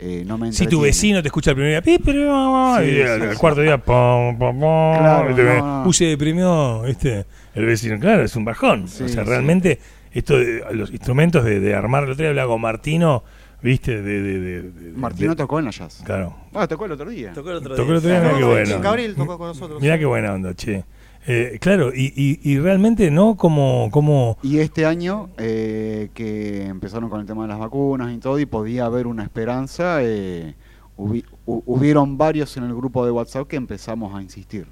eh, 0.00 0.22
no 0.24 0.38
me 0.38 0.52
Si 0.52 0.68
tu 0.68 0.80
vecino 0.82 1.20
te 1.22 1.26
escucha 1.26 1.50
el 1.50 1.56
primer 1.56 1.72
día, 1.72 1.82
"Pi, 1.82 2.00
pero", 2.00 2.76
Sí, 2.78 2.84
y 2.84 3.02
sí, 3.32 3.36
cuarto 3.36 3.62
día, 3.62 3.78
pom, 3.78 4.38
pom, 4.38 4.60
pom, 4.60 4.96
Claro, 4.96 5.26
¿viste? 5.26 5.42
no, 5.58 5.84
no. 5.84 5.92
Se 5.92 6.04
deprimió, 6.04 6.82
¿viste? 6.82 7.26
El 7.52 7.66
vecino, 7.66 7.98
claro, 7.98 8.22
es 8.22 8.36
un 8.36 8.44
bajón. 8.44 8.86
Sí, 8.86 9.02
o 9.02 9.08
sea, 9.08 9.24
sí. 9.24 9.28
realmente, 9.28 9.80
esto 10.12 10.38
de- 10.38 10.62
los 10.72 10.92
instrumentos 10.92 11.42
de, 11.44 11.58
de 11.58 11.74
armar, 11.74 12.04
el 12.04 12.10
otro 12.12 12.22
día 12.22 12.28
hablaba 12.30 12.52
con 12.52 12.60
Martino, 12.60 13.24
¿viste? 13.60 14.00
De, 14.00 14.22
de, 14.22 14.38
de- 14.38 14.62
de- 14.70 14.92
Martino 14.92 15.30
de- 15.30 15.36
tocó 15.36 15.58
en 15.58 15.64
la 15.64 15.72
jazz. 15.72 16.00
Claro. 16.04 16.32
Ah, 16.54 16.68
tocó 16.68 16.84
el 16.84 16.92
otro 16.92 17.10
día. 17.10 17.32
Tocó 17.32 17.50
el 17.50 17.56
otro 17.56 17.74
Tocó 17.74 17.90
el 17.90 17.96
otro 17.96 18.08
día. 18.08 18.20
día, 18.20 18.28
mirá 18.28 18.38
qué 18.38 18.44
No, 18.44 18.50
bueno. 18.50 18.74
En 18.76 18.80
Cabril 18.82 19.14
tocó 19.16 19.36
con 19.36 19.48
nosotros. 19.48 19.80
Mirá 19.82 19.98
qué 19.98 20.06
buena 20.06 20.32
onda, 20.32 20.54
che. 20.54 20.84
Eh, 21.30 21.58
claro, 21.60 21.92
y, 21.94 22.12
y, 22.16 22.40
y 22.42 22.58
realmente, 22.58 23.10
¿no? 23.10 23.36
Como, 23.36 23.90
como 23.90 24.38
Y 24.42 24.58
este 24.60 24.86
año, 24.86 25.28
eh, 25.36 26.08
que 26.14 26.64
empezaron 26.64 27.10
con 27.10 27.20
el 27.20 27.26
tema 27.26 27.42
de 27.42 27.48
las 27.48 27.58
vacunas 27.58 28.10
y 28.12 28.18
todo, 28.18 28.38
y 28.38 28.46
podía 28.46 28.86
haber 28.86 29.06
una 29.06 29.24
esperanza, 29.24 29.98
eh, 30.02 30.54
hubi- 30.96 31.24
hu- 31.46 31.62
hubieron 31.66 32.16
varios 32.16 32.56
en 32.56 32.64
el 32.64 32.74
grupo 32.74 33.04
de 33.04 33.10
WhatsApp 33.10 33.46
que 33.46 33.56
empezamos 33.56 34.14
a 34.16 34.22
insistir. 34.22 34.66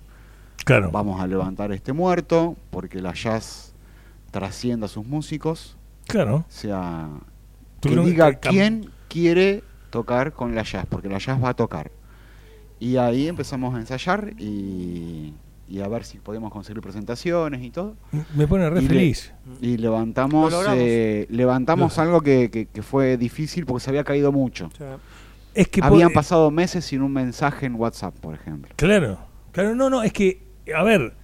claro. 0.65 0.91
Vamos 0.91 1.21
a 1.21 1.27
levantar 1.27 1.71
este 1.73 1.93
muerto, 1.93 2.57
porque 2.71 3.01
la 3.03 3.13
jazz 3.13 3.75
trascienda 4.31 4.87
a 4.87 4.89
sus 4.89 5.07
músicos. 5.07 5.77
Claro. 6.07 6.37
O 6.39 6.45
sea, 6.49 7.09
¿Tú 7.81 7.91
que 7.91 7.97
diga 8.01 8.33
que 8.35 8.49
quién 8.49 8.91
quiere 9.09 9.63
tocar 9.91 10.33
con 10.33 10.55
la 10.55 10.63
jazz, 10.63 10.87
porque 10.89 11.09
la 11.09 11.19
jazz 11.19 11.43
va 11.43 11.51
a 11.51 11.55
tocar. 11.55 11.91
Y 12.81 12.97
ahí 12.97 13.29
empezamos 13.29 13.75
a 13.75 13.79
ensayar 13.79 14.33
y, 14.39 15.35
y 15.69 15.81
a 15.81 15.89
ver 15.89 16.05
si 16.05 16.19
podemos 16.19 16.53
conseguir 16.53 16.81
presentaciones 16.83 17.63
y 17.63 17.71
todo. 17.71 17.97
Me 18.35 18.47
pone 18.47 18.69
re 18.71 18.79
Y 18.81 18.83
le- 18.83 18.89
feliz. 18.89 19.33
Y 19.61 19.77
levantamos, 19.79 20.55
eh, 20.75 21.27
levantamos 21.31 21.99
algo 21.99 22.21
que, 22.21 22.51
que- 22.51 22.67
que 22.67 22.83
fue 22.83 23.17
difícil 23.17 23.67
porque 23.67 23.83
se 23.85 23.91
había 23.91 24.05
caído 24.05 24.31
mucho. 24.33 24.67
O 24.73 24.77
sea, 24.77 24.99
Es 25.55 25.69
que 25.69 25.81
Habían 25.83 26.13
pasado 26.13 26.51
meses 26.51 26.85
sin 26.85 27.01
un 27.03 27.13
mensaje 27.13 27.65
en 27.67 27.77
WhatsApp, 27.77 28.15
por 28.21 28.35
ejemplo. 28.35 28.71
Claro, 28.77 29.19
claro, 29.53 29.75
no, 29.75 29.89
no, 29.89 30.03
es 30.03 30.13
que, 30.13 30.43
a 30.77 30.83
ver, 30.83 31.15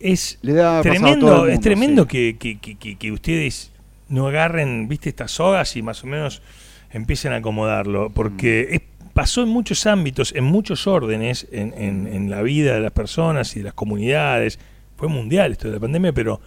es 0.00 0.38
Le 0.42 0.54
tremendo, 0.82 1.46
es 1.46 1.60
tremendo 1.60 2.02
sí. 2.02 2.08
que, 2.08 2.36
que, 2.38 2.58
que- 2.58 2.76
que- 2.76 2.96
que 2.96 3.12
ustedes 3.12 3.70
no 4.08 4.26
agarren, 4.26 4.88
viste, 4.88 5.08
estas 5.10 5.30
sogas 5.30 5.76
y 5.76 5.82
más 5.82 6.02
o 6.02 6.08
menos 6.08 6.42
empiecen 6.90 7.32
a 7.32 7.36
acomodarlo, 7.36 8.10
porque 8.10 8.66
Mm. 8.70 8.74
es- 8.74 8.82
pasó 9.20 9.42
en 9.42 9.50
muchos 9.50 9.84
ámbitos, 9.86 10.32
en 10.34 10.44
muchos 10.44 10.86
órdenes, 10.86 11.46
en, 11.52 11.74
en- 11.76 12.06
en 12.06 12.30
la 12.30 12.40
vida 12.40 12.72
de 12.72 12.80
las 12.80 12.92
personas 12.92 13.54
y 13.54 13.58
de 13.60 13.64
las 13.66 13.74
comunidades. 13.74 14.58
Fue 14.96 15.08
mundial 15.08 15.52
esto 15.52 15.68
de 15.68 15.74
la 15.74 15.80
pandemia, 15.80 16.12
pero 16.14 16.40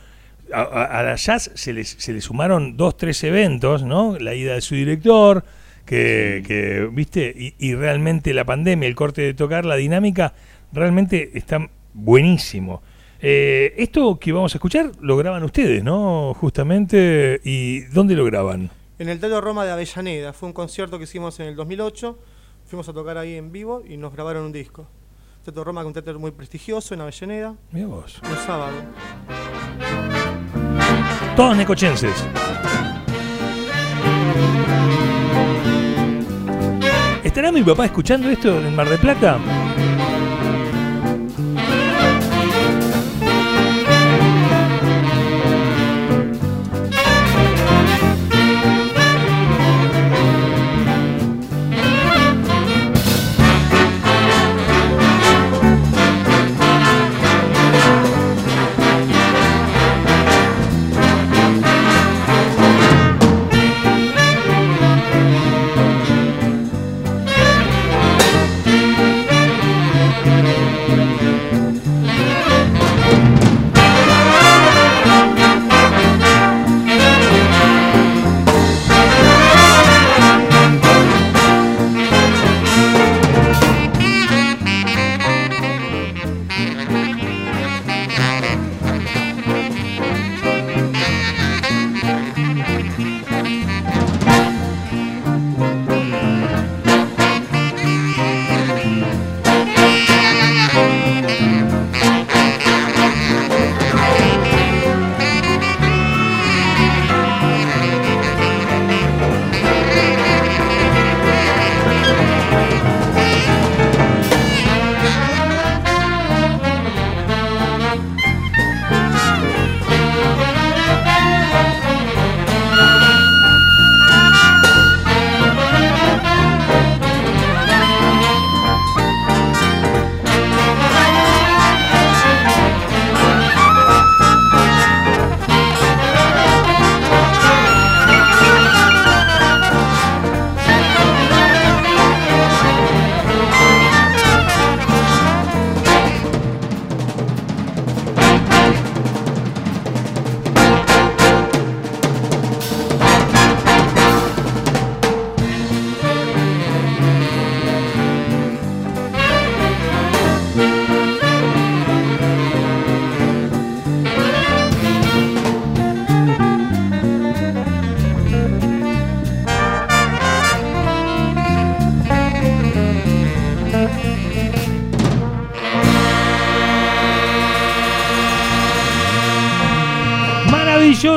a, 0.51 0.61
a- 0.61 0.99
a 0.99 1.03
la 1.03 1.15
jazz 1.15 1.51
se 1.53 1.71
les, 1.71 1.89
se 1.89 2.13
le 2.13 2.19
sumaron 2.19 2.75
dos, 2.75 2.97
tres 2.97 3.23
eventos, 3.23 3.83
¿no? 3.83 4.17
La 4.17 4.33
ida 4.33 4.55
de 4.55 4.61
su 4.61 4.73
director, 4.73 5.43
que, 5.85 6.41
que, 6.47 6.89
viste, 6.91 7.31
y, 7.37 7.53
y 7.59 7.75
realmente 7.75 8.33
la 8.33 8.43
pandemia, 8.43 8.87
el 8.87 8.95
corte 8.95 9.21
de 9.21 9.33
tocar, 9.35 9.65
la 9.65 9.75
dinámica, 9.75 10.33
realmente 10.71 11.29
está 11.35 11.69
buenísimo. 11.93 12.81
Eh, 13.21 13.75
esto 13.77 14.17
que 14.19 14.31
vamos 14.31 14.55
a 14.55 14.57
escuchar 14.57 14.91
lo 14.99 15.15
graban 15.15 15.43
ustedes, 15.43 15.83
¿no? 15.83 16.33
Justamente, 16.33 17.39
¿y 17.43 17.81
dónde 17.93 18.15
lo 18.15 18.25
graban? 18.25 18.71
En 18.97 19.09
el 19.09 19.19
Teatro 19.19 19.41
Roma 19.41 19.63
de 19.63 19.71
Avellaneda. 19.73 20.33
Fue 20.33 20.47
un 20.47 20.53
concierto 20.53 20.97
que 20.97 21.03
hicimos 21.03 21.39
en 21.39 21.45
el 21.49 21.55
2008. 21.55 22.17
Fuimos 22.73 22.89
a 22.89 22.93
tocar 22.93 23.19
ahí 23.19 23.35
en 23.35 23.51
vivo 23.51 23.83
y 23.87 23.97
nos 23.97 24.13
grabaron 24.13 24.45
un 24.45 24.51
disco. 24.51 24.87
Teatro 25.43 25.63
Roma, 25.63 25.81
que 25.81 25.87
un 25.89 25.93
teatro 25.93 26.19
muy 26.19 26.31
prestigioso 26.31 26.95
en 26.95 27.01
Avellaneda. 27.01 27.53
Mira 27.71 27.85
vos. 27.85 28.19
Un 28.23 28.35
sábado. 28.35 28.73
Todos 31.35 31.55
necochenses. 31.55 32.15
¿Estará 37.23 37.51
mi 37.51 37.61
papá 37.61 37.85
escuchando 37.85 38.27
esto 38.31 38.59
en 38.59 38.75
Mar 38.75 38.89
de 38.89 38.97
Plata? 38.97 39.37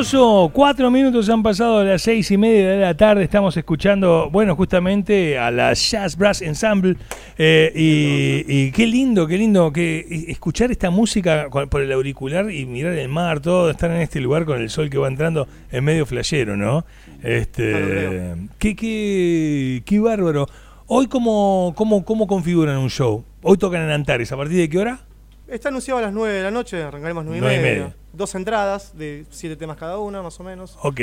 Maravilloso, 0.06 0.50
cuatro 0.52 0.88
minutos 0.88 1.28
han 1.28 1.42
pasado 1.42 1.80
de 1.80 1.86
las 1.86 2.02
seis 2.02 2.30
y 2.30 2.38
media 2.38 2.70
de 2.70 2.76
la 2.80 2.96
tarde. 2.96 3.24
Estamos 3.24 3.56
escuchando, 3.56 4.30
bueno, 4.30 4.54
justamente 4.54 5.36
a 5.36 5.50
la 5.50 5.72
Jazz 5.72 6.16
Brass 6.16 6.42
Ensemble. 6.42 6.96
eh, 7.36 7.72
y, 7.74 8.44
y 8.46 8.70
qué 8.70 8.86
lindo, 8.86 9.26
qué 9.26 9.36
lindo 9.36 9.72
que 9.72 10.06
escuchar 10.28 10.70
esta 10.70 10.90
música 10.90 11.48
por 11.50 11.82
el 11.82 11.90
auricular 11.90 12.52
y 12.52 12.66
mirar 12.66 12.92
el 12.92 13.08
mar, 13.08 13.40
todo, 13.40 13.68
estar 13.68 13.90
en 13.90 14.00
este 14.00 14.20
lugar 14.20 14.44
con 14.44 14.62
el 14.62 14.70
sol 14.70 14.88
que 14.90 14.98
va 14.98 15.08
entrando 15.08 15.48
en 15.72 15.82
medio 15.82 16.06
flayero, 16.06 16.56
¿no? 16.56 16.86
Este, 17.24 18.32
qué, 18.60 18.76
qué, 18.76 19.82
qué 19.84 19.98
bárbaro. 19.98 20.46
Hoy, 20.86 21.08
¿cómo, 21.08 21.74
cómo, 21.76 22.04
¿cómo 22.04 22.28
configuran 22.28 22.78
un 22.78 22.90
show? 22.90 23.24
Hoy 23.42 23.56
tocan 23.56 23.82
en 23.82 23.90
Antares, 23.90 24.30
¿a 24.30 24.36
partir 24.36 24.56
de 24.56 24.68
qué 24.68 24.78
hora? 24.78 25.00
Está 25.48 25.68
anunciado 25.70 25.98
a 25.98 26.02
las 26.02 26.12
9 26.12 26.32
de 26.32 26.42
la 26.44 26.52
noche, 26.52 26.80
arrancaremos 26.80 27.24
9 27.24 27.38
y 27.38 27.40
Nueve 27.40 27.56
y 27.56 27.62
media. 27.62 27.94
Dos 28.16 28.34
entradas 28.34 28.96
de 28.96 29.26
siete 29.30 29.56
temas 29.56 29.76
cada 29.76 29.98
una, 29.98 30.22
más 30.22 30.38
o 30.40 30.44
menos. 30.44 30.78
Ok. 30.82 31.00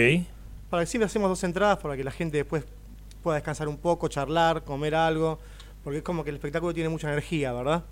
Para 0.70 0.84
que 0.84 0.88
siempre 0.88 1.05
hacemos 1.05 1.29
dos 1.29 1.43
entradas 1.43 1.77
para 1.77 1.96
que 1.96 2.03
la 2.03 2.12
gente 2.12 2.38
después 2.38 2.63
pueda 3.22 3.36
descansar 3.36 3.67
un 3.67 3.77
poco, 3.77 4.08
charlar, 4.08 4.63
comer 4.63 4.96
algo, 4.96 5.38
porque 5.84 6.00
es 6.00 6.03
como 6.03 6.24
que 6.24 6.32
el 6.32 6.38
espectáculo 6.38 6.74
tiene 6.74 6.89
mucha 6.89 7.08
energía, 7.08 7.53
¿verdad? 7.53 7.84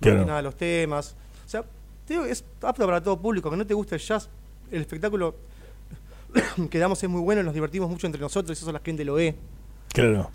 Claro. 0.00 0.20
Que 0.20 0.26
nada 0.26 0.42
los 0.42 0.56
temas. 0.56 1.14
O 1.46 1.48
sea, 1.48 1.62
te 2.06 2.14
digo, 2.14 2.24
es 2.24 2.44
apto 2.62 2.84
para 2.84 3.00
todo 3.02 3.18
público, 3.18 3.48
que 3.50 3.56
no 3.56 3.66
te 3.66 3.74
guste 3.74 3.94
el 3.94 4.00
jazz, 4.00 4.28
el 4.70 4.80
espectáculo 4.80 5.36
que 6.70 6.78
damos 6.78 7.02
es 7.02 7.08
muy 7.08 7.20
bueno, 7.20 7.42
nos 7.42 7.54
divertimos 7.54 7.88
mucho 7.88 8.06
entre 8.06 8.20
nosotros, 8.20 8.58
y 8.58 8.60
eso 8.62 8.72
la 8.72 8.80
gente 8.80 9.04
lo 9.04 9.14
ve. 9.14 9.36
Claro. 9.92 10.30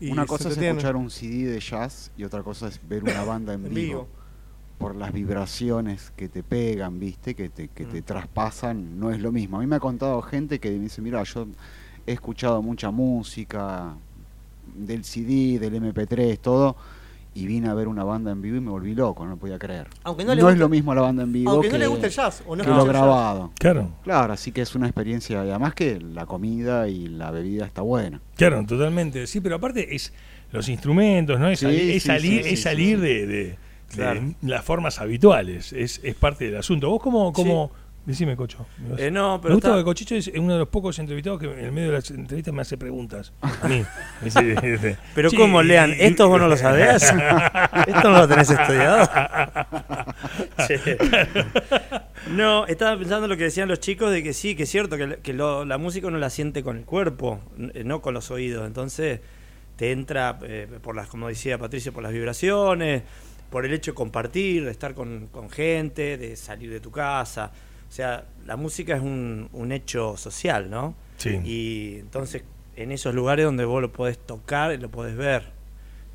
y 0.00 0.10
una 0.10 0.26
cosa 0.26 0.48
es 0.48 0.56
entretiene. 0.56 0.78
escuchar 0.78 0.96
un 0.96 1.08
CD 1.10 1.44
de 1.52 1.60
jazz 1.60 2.10
y 2.16 2.24
otra 2.24 2.42
cosa 2.42 2.66
es 2.66 2.80
ver 2.88 3.04
una 3.04 3.22
banda 3.24 3.54
en 3.54 3.64
En 3.66 3.72
vivo. 3.72 3.86
vivo. 3.86 4.08
Por 4.78 4.96
las 4.96 5.12
vibraciones 5.12 6.12
que 6.16 6.28
te 6.28 6.42
pegan, 6.42 6.98
¿viste? 6.98 7.34
Que 7.34 7.48
te, 7.48 7.68
que 7.68 7.84
te 7.86 8.00
Mm. 8.00 8.04
traspasan, 8.04 8.98
no 8.98 9.10
es 9.12 9.20
lo 9.20 9.32
mismo. 9.32 9.56
A 9.56 9.60
mí 9.60 9.66
me 9.66 9.76
ha 9.76 9.80
contado 9.80 10.20
gente 10.22 10.58
que 10.58 10.70
me 10.70 10.78
dice, 10.80 11.00
mira, 11.00 11.22
yo 11.22 11.46
he 12.06 12.12
escuchado 12.12 12.60
mucha 12.60 12.90
música 12.90 13.94
del 14.74 15.04
CD, 15.04 15.58
del 15.58 15.74
MP3, 15.76 16.38
todo, 16.40 16.76
y 17.34 17.46
vine 17.46 17.68
a 17.68 17.74
ver 17.74 17.88
una 17.88 18.04
banda 18.04 18.30
en 18.32 18.42
vivo 18.42 18.56
y 18.56 18.60
me 18.60 18.70
volví 18.70 18.94
loco, 18.94 19.24
no 19.24 19.30
lo 19.30 19.36
podía 19.36 19.58
creer. 19.58 19.88
Aunque 20.02 20.24
No, 20.24 20.32
es 20.50 20.58
lo 20.58 20.68
mismo 20.68 20.94
la 20.94 21.02
banda 21.02 21.22
en 21.22 21.32
vivo 21.32 21.50
Aunque 21.52 21.68
que, 21.68 21.72
no 21.72 21.78
le 21.78 21.86
guste 21.86 22.06
el 22.06 22.12
jazz 22.12 22.42
o 22.46 22.54
no 22.56 22.62
que 22.64 22.70
lo 22.70 22.84
grabado. 22.84 23.52
Claro. 23.58 23.90
Claro, 24.02 24.32
así 24.32 24.52
que 24.52 24.60
es 24.62 24.74
una 24.74 24.86
experiencia, 24.86 25.44
y 25.44 25.48
además 25.50 25.74
que 25.74 25.98
la 26.00 26.26
comida 26.26 26.88
y 26.88 27.06
la 27.06 27.30
bebida 27.30 27.64
está 27.64 27.82
buena. 27.82 28.20
Claro, 28.36 28.64
totalmente. 28.66 29.26
Sí, 29.28 29.40
pero 29.40 29.56
aparte 29.56 29.94
es 29.94 30.12
los 30.52 30.68
instrumentos, 30.68 31.38
¿no? 31.40 31.48
Es, 31.48 31.60
Sí, 31.60 31.64
salir, 31.66 31.90
es 31.90 32.02
sí, 32.02 32.08
salir, 32.08 32.42
sí, 32.42 32.48
sí, 32.48 32.52
es 32.54 32.58
sí, 32.58 32.62
salir 32.62 32.96
sí. 32.98 33.02
de, 33.02 33.26
de- 33.26 33.58
las 34.42 34.64
formas 34.64 35.00
habituales. 35.00 35.72
Es, 35.72 36.00
es 36.02 36.14
parte 36.14 36.46
del 36.46 36.56
asunto. 36.56 36.88
¿Vos 36.90 37.00
cómo, 37.02 37.32
cómo 37.32 37.70
Decime, 38.06 38.36
Cocho. 38.36 38.66
Eh, 38.98 39.10
no, 39.10 39.38
me 39.38 39.42
pero 39.42 39.54
gusta 39.54 39.68
está- 39.68 39.78
que 39.78 39.84
Cochicho 39.84 40.14
es 40.14 40.28
uno 40.36 40.52
de 40.52 40.58
los 40.58 40.68
pocos 40.68 40.98
entrevistados 40.98 41.40
que 41.40 41.46
en 41.46 41.58
el 41.64 41.72
medio 41.72 41.88
de 41.88 41.94
las 41.94 42.10
entrevistas 42.10 42.52
me 42.52 42.60
hace 42.60 42.76
preguntas. 42.76 43.32
A 43.40 43.66
mí. 43.66 43.82
Pero 45.14 45.30
Sí, 45.30 45.36
¿cómo, 45.38 45.62
Lean? 45.62 45.90
¿Esto 45.98 46.28
vos 46.28 46.38
no 46.38 46.46
lo 46.46 46.56
sabés? 46.58 47.02
¿Esto 47.86 48.10
no 48.10 48.18
lo 48.18 48.28
tenés 48.28 48.50
estudiado? 48.50 49.08
No, 52.30 52.66
estaba 52.66 52.96
pensando 52.98 53.24
en 53.26 53.30
lo 53.30 53.36
que 53.36 53.44
decían 53.44 53.68
los 53.68 53.80
chicos 53.80 54.10
de 54.10 54.22
que 54.22 54.32
sí, 54.32 54.54
que 54.54 54.62
es 54.62 54.70
cierto, 54.70 54.96
que, 54.96 55.18
que 55.22 55.34
lo- 55.34 55.64
la 55.66 55.76
música 55.78 56.06
uno 56.06 56.16
la 56.18 56.30
siente 56.30 56.62
con 56.62 56.78
el 56.78 56.84
cuerpo, 56.84 57.38
n- 57.58 57.84
no 57.84 58.00
con 58.00 58.14
los 58.14 58.30
oídos. 58.30 58.66
Entonces 58.66 59.20
te 59.76 59.92
entra, 59.92 60.38
eh, 60.42 60.66
por 60.82 60.96
las, 60.96 61.08
como 61.08 61.28
decía 61.28 61.58
Patricio, 61.58 61.92
por 61.92 62.02
las 62.02 62.12
vibraciones, 62.12 63.02
por 63.54 63.64
el 63.64 63.72
hecho 63.72 63.92
de 63.92 63.94
compartir, 63.94 64.64
de 64.64 64.72
estar 64.72 64.94
con, 64.94 65.28
con 65.30 65.48
gente, 65.48 66.18
de 66.18 66.34
salir 66.34 66.70
de 66.72 66.80
tu 66.80 66.90
casa. 66.90 67.52
O 67.88 67.92
sea, 67.92 68.24
la 68.44 68.56
música 68.56 68.96
es 68.96 69.00
un, 69.00 69.48
un 69.52 69.70
hecho 69.70 70.16
social, 70.16 70.68
¿no? 70.68 70.96
Sí. 71.18 71.38
Y 71.44 71.98
entonces, 72.00 72.42
en 72.74 72.90
esos 72.90 73.14
lugares 73.14 73.44
donde 73.44 73.64
vos 73.64 73.80
lo 73.80 73.92
podés 73.92 74.18
tocar 74.18 74.76
lo 74.80 74.88
podés 74.90 75.14
ver. 75.14 75.44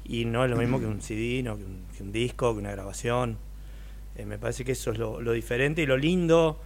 Y 0.03 0.25
no 0.25 0.43
es 0.43 0.51
lo 0.51 0.57
mismo 0.57 0.81
que 0.81 0.85
un 0.87 1.01
CD, 1.01 1.41
no 1.41 1.55
que 1.55 1.63
un, 1.63 1.85
que 1.95 2.03
un 2.03 2.11
disco, 2.11 2.53
que 2.53 2.59
una 2.59 2.71
grabación. 2.71 3.37
Eh, 4.17 4.25
me 4.25 4.37
parece 4.37 4.65
que 4.65 4.73
eso 4.73 4.91
es 4.91 4.97
lo, 4.97 5.21
lo 5.21 5.31
diferente 5.31 5.81
y 5.81 5.85
lo 5.85 5.95
lindo 5.95 6.59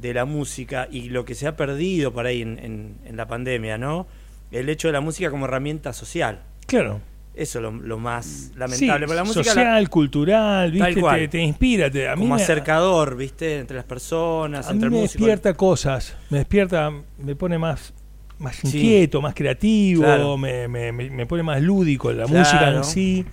de 0.00 0.14
la 0.14 0.24
música 0.24 0.88
y 0.90 1.10
lo 1.10 1.26
que 1.26 1.34
se 1.34 1.46
ha 1.46 1.56
perdido 1.58 2.10
por 2.14 2.24
ahí 2.24 2.40
en, 2.40 2.58
en- 2.58 2.96
en 3.04 3.16
la 3.18 3.26
pandemia, 3.28 3.76
¿no? 3.76 4.06
El 4.50 4.70
hecho 4.70 4.88
de 4.88 4.92
la 4.92 5.02
música 5.02 5.30
como 5.30 5.44
herramienta 5.44 5.92
social. 5.92 6.40
Claro. 6.66 7.02
Eso 7.36 7.58
es 7.58 7.62
lo, 7.62 7.70
lo 7.70 7.98
más 7.98 8.24
Sí, 8.26 8.52
lamentable. 8.58 9.06
Pero 9.06 9.14
la 9.14 9.24
música 9.24 9.44
la- 9.44 9.52
social, 9.52 9.90
cultural, 9.90 10.70
Tal 10.78 10.86
¿viste? 10.86 11.00
cual. 11.02 11.20
Te, 11.20 11.28
te 11.28 11.38
inspira. 11.40 11.90
Te, 11.90 12.08
a 12.08 12.16
mí 12.16 12.22
como 12.22 12.34
me, 12.36 12.42
acercador, 12.42 13.16
¿viste? 13.16 13.58
Entre 13.58 13.76
las 13.76 13.84
personas, 13.84 14.66
a 14.66 14.70
mí 14.70 14.76
entre 14.76 14.90
me 14.90 14.96
el 14.96 15.02
músico. 15.02 15.24
despierta 15.26 15.54
cosas. 15.54 16.16
Me 16.30 16.38
despierta, 16.38 16.90
me 17.18 17.36
pone 17.36 17.58
más 17.58 17.92
más 18.38 18.56
Sí. 18.56 18.66
inquieto, 18.66 19.22
más 19.22 19.34
creativo, 19.34 20.02
Claro. 20.02 20.36
me, 20.36 20.68
me, 20.68 20.92
me- 20.92 21.08
me 21.08 21.24
pone 21.26 21.42
más 21.42 21.60
lúdico 21.62 22.12
la 22.12 22.24
Claro. 22.24 22.38
música 22.38 22.68
en 22.70 22.84
sí. 22.84 23.24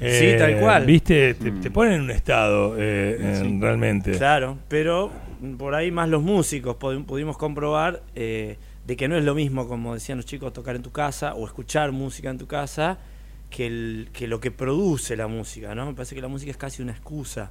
Sí, 0.00 0.32
tal 0.38 0.58
cual. 0.60 0.84
Viste, 0.86 1.34
te, 1.34 1.50
Mm. 1.52 1.60
te 1.60 1.70
pone 1.70 1.94
en 1.94 2.02
un 2.02 2.10
estado 2.10 2.74
eh, 2.78 3.16
en- 3.40 3.60
realmente. 3.60 4.12
Claro, 4.12 4.58
pero 4.68 5.10
por 5.58 5.74
ahí 5.74 5.90
más 5.90 6.08
los 6.08 6.22
músicos 6.22 6.76
pudi- 6.76 7.04
pudimos 7.04 7.36
comprobar 7.36 8.02
eh, 8.14 8.56
de 8.86 8.96
que 8.96 9.08
no 9.08 9.16
es 9.16 9.24
lo 9.24 9.34
mismo, 9.34 9.66
como 9.66 9.94
decían 9.94 10.18
los 10.18 10.26
chicos, 10.26 10.52
tocar 10.52 10.76
en 10.76 10.82
tu 10.82 10.90
casa 10.92 11.34
o 11.34 11.46
escuchar 11.46 11.90
música 11.92 12.30
en 12.30 12.38
tu 12.38 12.46
casa 12.46 12.98
que, 13.54 13.66
el, 13.66 14.08
que 14.12 14.26
lo 14.26 14.40
que 14.40 14.50
produce 14.50 15.16
la 15.16 15.26
música, 15.28 15.74
¿no? 15.74 15.86
Me 15.86 15.94
parece 15.94 16.14
que 16.14 16.20
la 16.22 16.28
música 16.28 16.50
es 16.50 16.56
casi 16.56 16.82
una 16.82 16.92
excusa. 16.92 17.50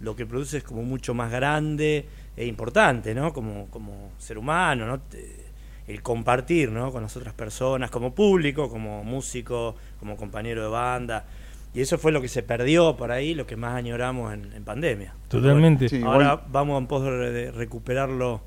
Lo 0.00 0.16
que 0.16 0.24
produce 0.26 0.58
es 0.58 0.64
como 0.64 0.82
mucho 0.82 1.12
más 1.14 1.30
grande 1.30 2.06
e 2.36 2.46
importante, 2.46 3.14
¿no? 3.14 3.32
Como, 3.32 3.66
como 3.70 4.10
ser 4.18 4.38
humano, 4.38 4.86
¿no? 4.86 5.00
Te- 5.00 5.44
el 5.86 6.00
compartir, 6.02 6.70
¿no? 6.70 6.90
Con 6.90 7.02
las 7.02 7.14
otras 7.16 7.34
personas, 7.34 7.90
como 7.90 8.14
público, 8.14 8.70
como 8.70 9.04
músico, 9.04 9.76
como 10.00 10.16
compañero 10.16 10.62
de 10.62 10.68
banda. 10.68 11.26
Y 11.74 11.80
eso 11.82 11.98
fue 11.98 12.10
lo 12.10 12.22
que 12.22 12.28
se 12.28 12.42
perdió 12.42 12.96
por 12.96 13.10
ahí, 13.12 13.34
lo 13.34 13.46
que 13.46 13.56
más 13.56 13.74
añoramos 13.74 14.32
en, 14.32 14.50
en 14.54 14.64
pandemia. 14.64 15.12
Totalmente. 15.28 15.88
Sí, 15.90 16.00
Ahora 16.02 16.24
igual- 16.24 16.40
vamos 16.50 16.80
en 16.80 16.86
pos 16.86 17.02
de 17.04 17.50
recuperarlo 17.52 18.40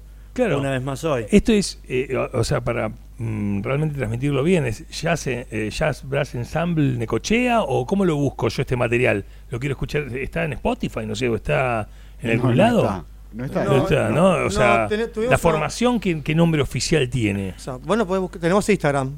Claro. 0.46 0.60
una 0.60 0.72
vez 0.72 0.82
más 0.84 1.04
hoy. 1.04 1.26
Esto 1.30 1.52
es, 1.52 1.80
eh, 1.90 2.16
o, 2.16 2.40
o 2.40 2.44
sea, 2.44 2.62
para 2.62 2.90
mm, 3.18 3.62
realmente 3.64 3.96
transmitirlo 3.98 4.44
bien, 4.44 4.66
¿es 4.66 4.88
jazz, 4.90 5.28
eh, 5.28 5.70
jazz 5.72 6.08
Brass 6.08 6.36
Ensemble 6.36 6.98
Necochea 6.98 7.62
o 7.64 7.86
cómo 7.86 8.06
lo 8.06 8.16
busco 8.16 8.48
yo 8.50 8.62
este 8.62 8.76
material? 8.76 9.26
¿Lo 9.50 9.60
quiero 9.60 9.74
escuchar? 9.74 10.04
¿Está 10.16 10.46
en 10.46 10.54
Spotify? 10.54 11.06
No 11.06 11.16
sé, 11.16 11.28
o 11.28 11.36
está 11.36 11.88
en 12.22 12.28
No, 12.28 12.34
algún 12.34 12.50
no 12.52 12.56
lado? 12.56 12.82
está. 12.84 13.04
No 13.34 13.46
está. 13.46 13.64
No, 13.66 13.78
está, 13.78 14.10
¿no? 14.10 14.30
O 14.30 14.40
no, 14.46 14.50
sea, 14.50 14.88
ten- 14.88 15.12
tuvimos 15.12 15.32
la 15.32 15.38
formación, 15.38 16.00
¿qué, 16.00 16.22
qué 16.24 16.34
nombre 16.34 16.62
oficial 16.62 17.10
tiene? 17.10 17.54
O 17.58 17.60
sea, 17.60 17.76
bueno, 17.78 18.06
podés 18.08 18.22
buscar- 18.22 18.40
tenemos 18.42 18.68
Instagram. 18.70 19.12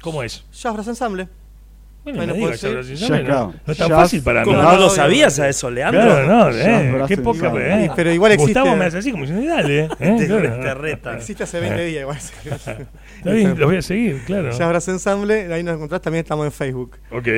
¿Cómo 0.00 0.22
es? 0.22 0.44
Jazz 0.52 0.72
Brass 0.74 0.88
Ensemble. 0.88 1.28
Bueno, 2.04 2.18
Bueno, 2.18 2.34
pues, 2.40 2.60
sí. 2.60 2.66
Ya, 2.68 2.78
Ensemble, 2.78 3.18
no, 3.18 3.24
claro. 3.26 3.54
no 3.66 3.72
es 3.72 3.78
tan 3.78 3.88
Jazz- 3.88 3.98
fácil 4.00 4.22
para 4.22 4.40
mí. 4.40 4.44
¿Cómo 4.46 4.62
No, 4.62 4.76
lo 4.78 4.88
sabías 4.88 5.38
a 5.40 5.48
eso, 5.48 5.70
Leandro? 5.70 6.00
Claro, 6.00 6.26
no, 6.26 6.50
eh, 6.56 7.04
qué 7.06 7.18
poca, 7.18 7.52
eh. 7.56 7.90
Pero 7.94 8.10
igual 8.12 8.32
existe- 8.32 8.58
Gustavo 8.60 8.76
me 8.76 8.86
hace 8.86 8.98
así 8.98 9.12
como 9.12 9.26
si 9.26 9.32
dale, 9.46 9.80
eh. 9.84 9.88
Te, 9.98 10.26
Claro. 10.26 10.60
te 10.60 10.74
reta. 10.74 11.16
Existe 11.16 11.44
hace 11.44 11.60
20 11.60 11.84
días 11.84 12.00
igual. 12.02 12.16
Está 13.18 13.30
bien, 13.32 13.58
lo 13.58 13.66
voy 13.66 13.76
a 13.76 13.82
seguir, 13.82 14.22
claro. 14.24 14.50
Jazz 14.52 14.68
Brass 14.68 14.88
Ensemble, 14.88 15.52
ahí 15.52 15.62
nos 15.62 15.74
encontrás, 15.74 16.00
también 16.00 16.22
estamos 16.22 16.46
en 16.46 16.52
Facebook. 16.52 16.96
Ok. 17.12 17.28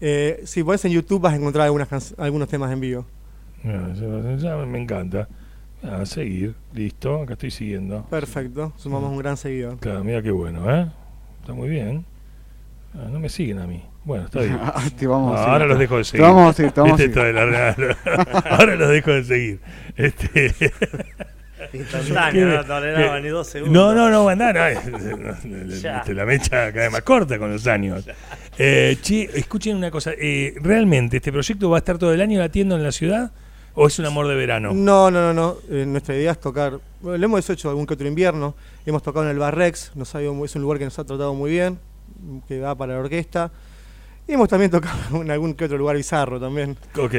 Eh, 0.00 0.42
si 0.44 0.62
pones 0.62 0.84
en 0.84 0.92
YouTube 0.92 1.22
vas 1.22 1.32
a 1.32 1.36
encontrar 1.36 1.64
algunas 1.64 2.14
algunos 2.18 2.48
temas 2.48 2.70
en 2.70 2.80
vivo. 2.80 3.06
Ya- 3.64 4.36
ya 4.36 4.56
me 4.56 4.78
encanta. 4.78 5.28
A 5.82 6.04
seguir, 6.06 6.54
listo, 6.74 7.22
acá 7.22 7.34
estoy 7.34 7.50
siguiendo. 7.52 8.04
Perfecto, 8.10 8.72
sumamos 8.76 9.10
un 9.12 9.18
gran 9.18 9.36
seguidor. 9.36 9.78
Claro, 9.78 10.02
mira 10.02 10.20
qué 10.20 10.32
bueno, 10.32 10.68
¿eh? 10.74 10.86
Está 11.40 11.52
muy 11.54 11.68
bien. 11.68 12.04
Ah, 12.98 13.08
no 13.10 13.20
me 13.20 13.28
siguen 13.28 13.58
a 13.60 13.66
mí. 13.66 13.82
Bueno, 14.04 14.24
está 14.24 14.40
bien. 14.40 14.58
Ah, 14.62 14.82
te 14.98 15.06
vamos 15.06 15.32
No, 15.34 15.38
a 15.38 15.52
ahora 15.52 15.66
los 15.66 15.78
dejo 15.78 15.96
de 15.96 16.02
Te 16.02 16.08
seguir. 16.10 16.22
vamos 16.26 16.50
a 16.50 16.52
seguir, 16.54 16.72
te 16.72 16.80
vamos 16.80 16.94
a 16.94 16.96
seguir. 16.98 17.10
esto 17.18 17.24
de 17.24 17.32
la- 17.32 18.46
ahora 18.50 18.74
los 18.74 18.88
dejo 18.88 19.10
de 19.12 19.24
seguir. 19.24 19.60
Este, 19.96 20.54
Instantáneo, 21.72 22.46
no 22.48 22.64
toleraba 22.64 23.20
ni 23.20 23.28
dos 23.28 23.46
segundos. 23.48 23.74
no, 23.74 23.94
no, 23.94 24.10
no, 24.10 24.28
andá, 24.28 24.52
no, 24.52 25.66
Ya. 25.80 25.98
este, 25.98 26.14
la 26.14 26.24
mecha 26.24 26.50
cada 26.72 26.84
vez 26.84 26.92
más 26.92 27.02
corta 27.02 27.38
con 27.38 27.50
los 27.52 27.66
años. 27.66 28.04
Eh, 28.58 28.96
che, 29.02 29.28
escuchen 29.34 29.76
una 29.76 29.90
cosa. 29.90 30.12
eh, 30.16 30.54
¿Realmente 30.62 31.18
este 31.18 31.30
proyecto 31.32 31.68
va 31.70 31.76
a 31.76 31.80
estar 31.80 31.98
todo 31.98 32.12
el 32.12 32.20
año 32.20 32.38
latiendo 32.40 32.76
en 32.76 32.82
la 32.82 32.92
ciudad? 32.92 33.32
¿O 33.74 33.86
es 33.86 33.98
un 33.98 34.06
amor 34.06 34.26
de 34.28 34.34
verano? 34.34 34.72
No, 34.72 35.10
no, 35.10 35.20
no, 35.20 35.34
no. 35.34 35.56
Eh, 35.70 35.84
nuestra 35.86 36.16
idea 36.16 36.32
es 36.32 36.40
tocar. 36.40 36.78
Bueno, 37.00 37.18
lo 37.18 37.24
hemos 37.26 37.48
hecho 37.50 37.68
algún 37.68 37.86
que 37.86 37.94
otro 37.94 38.08
invierno. 38.08 38.54
Hemos 38.86 39.02
tocado 39.02 39.24
en 39.26 39.30
el 39.32 39.38
Barrex, 39.38 39.92
nos 39.94 40.14
ha 40.14 40.22
ido 40.22 40.34
muy- 40.34 40.46
es 40.46 40.56
un 40.56 40.62
lugar 40.62 40.78
que 40.78 40.84
nos 40.84 40.98
ha 40.98 41.04
tratado 41.04 41.34
muy 41.34 41.50
bien, 41.50 41.78
que 42.46 42.58
da 42.58 42.74
para 42.74 42.94
la 42.94 43.00
orquesta. 43.00 43.50
Y 44.26 44.32
hemos 44.34 44.48
también 44.48 44.70
tocado 44.70 45.22
en 45.22 45.30
algún 45.30 45.54
que 45.54 45.64
otro 45.64 45.78
lugar 45.78 45.96
bizarro 45.96 46.38
también. 46.38 46.76
Ok. 46.96 47.14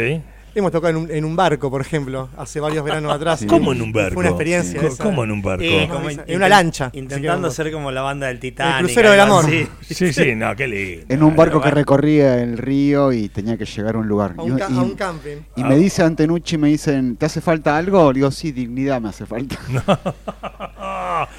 Hemos 0.55 0.71
tocado 0.71 0.89
en 0.91 0.97
un, 0.97 1.11
en 1.11 1.25
un 1.25 1.35
barco, 1.35 1.69
por 1.69 1.81
ejemplo, 1.81 2.29
hace 2.37 2.59
varios 2.59 2.83
veranos 2.83 3.13
atrás. 3.13 3.39
Sí. 3.39 3.45
¿Cómo 3.47 3.71
en 3.73 3.81
un 3.81 3.91
barco? 3.91 4.13
Fue 4.15 4.21
una 4.21 4.29
experiencia. 4.29 4.81
Esa. 4.81 5.03
¿Cómo 5.03 5.23
en 5.23 5.31
un 5.31 5.41
barco? 5.41 5.63
Eh, 5.63 5.87
Como 5.91 6.09
en 6.09 6.35
una 6.35 6.49
lancha. 6.49 6.89
Intentando 6.93 7.51
ser 7.51 7.71
como 7.71 7.91
la 7.91 8.01
banda 8.01 8.27
del 8.27 8.39
Titanic. 8.39 8.79
crucero 8.85 9.11
del 9.11 9.19
amor. 9.19 9.45
Sí, 9.89 10.13
sí, 10.13 10.35
no, 10.35 10.55
qué 10.55 10.67
lindo. 10.67 11.05
En 11.09 11.23
un 11.23 11.35
barco 11.35 11.59
que 11.61 11.71
recorría 11.71 12.41
el 12.41 12.57
río 12.57 13.11
y 13.11 13.27
tenía 13.29 13.57
que 13.57 13.65
llegar 13.65 13.95
a 13.95 13.97
un 13.99 14.07
lugar. 14.07 14.33
A 14.37 14.43
un, 14.43 14.57
ca- 14.57 14.67
y- 14.69 14.77
a 14.77 14.81
un 14.81 14.95
camping. 14.95 15.37
Y 15.55 15.63
me 15.63 15.75
dice 15.77 16.03
Antenucci, 16.03 16.57
me 16.57 16.67
dicen, 16.69 17.15
¿te 17.17 17.25
hace 17.25 17.41
falta 17.41 17.75
algo? 17.77 18.11
Le 18.13 18.17
digo, 18.19 18.31
sí, 18.31 18.51
dignidad 18.51 19.01
me 19.01 19.09
hace 19.09 19.25
falta. 19.25 19.57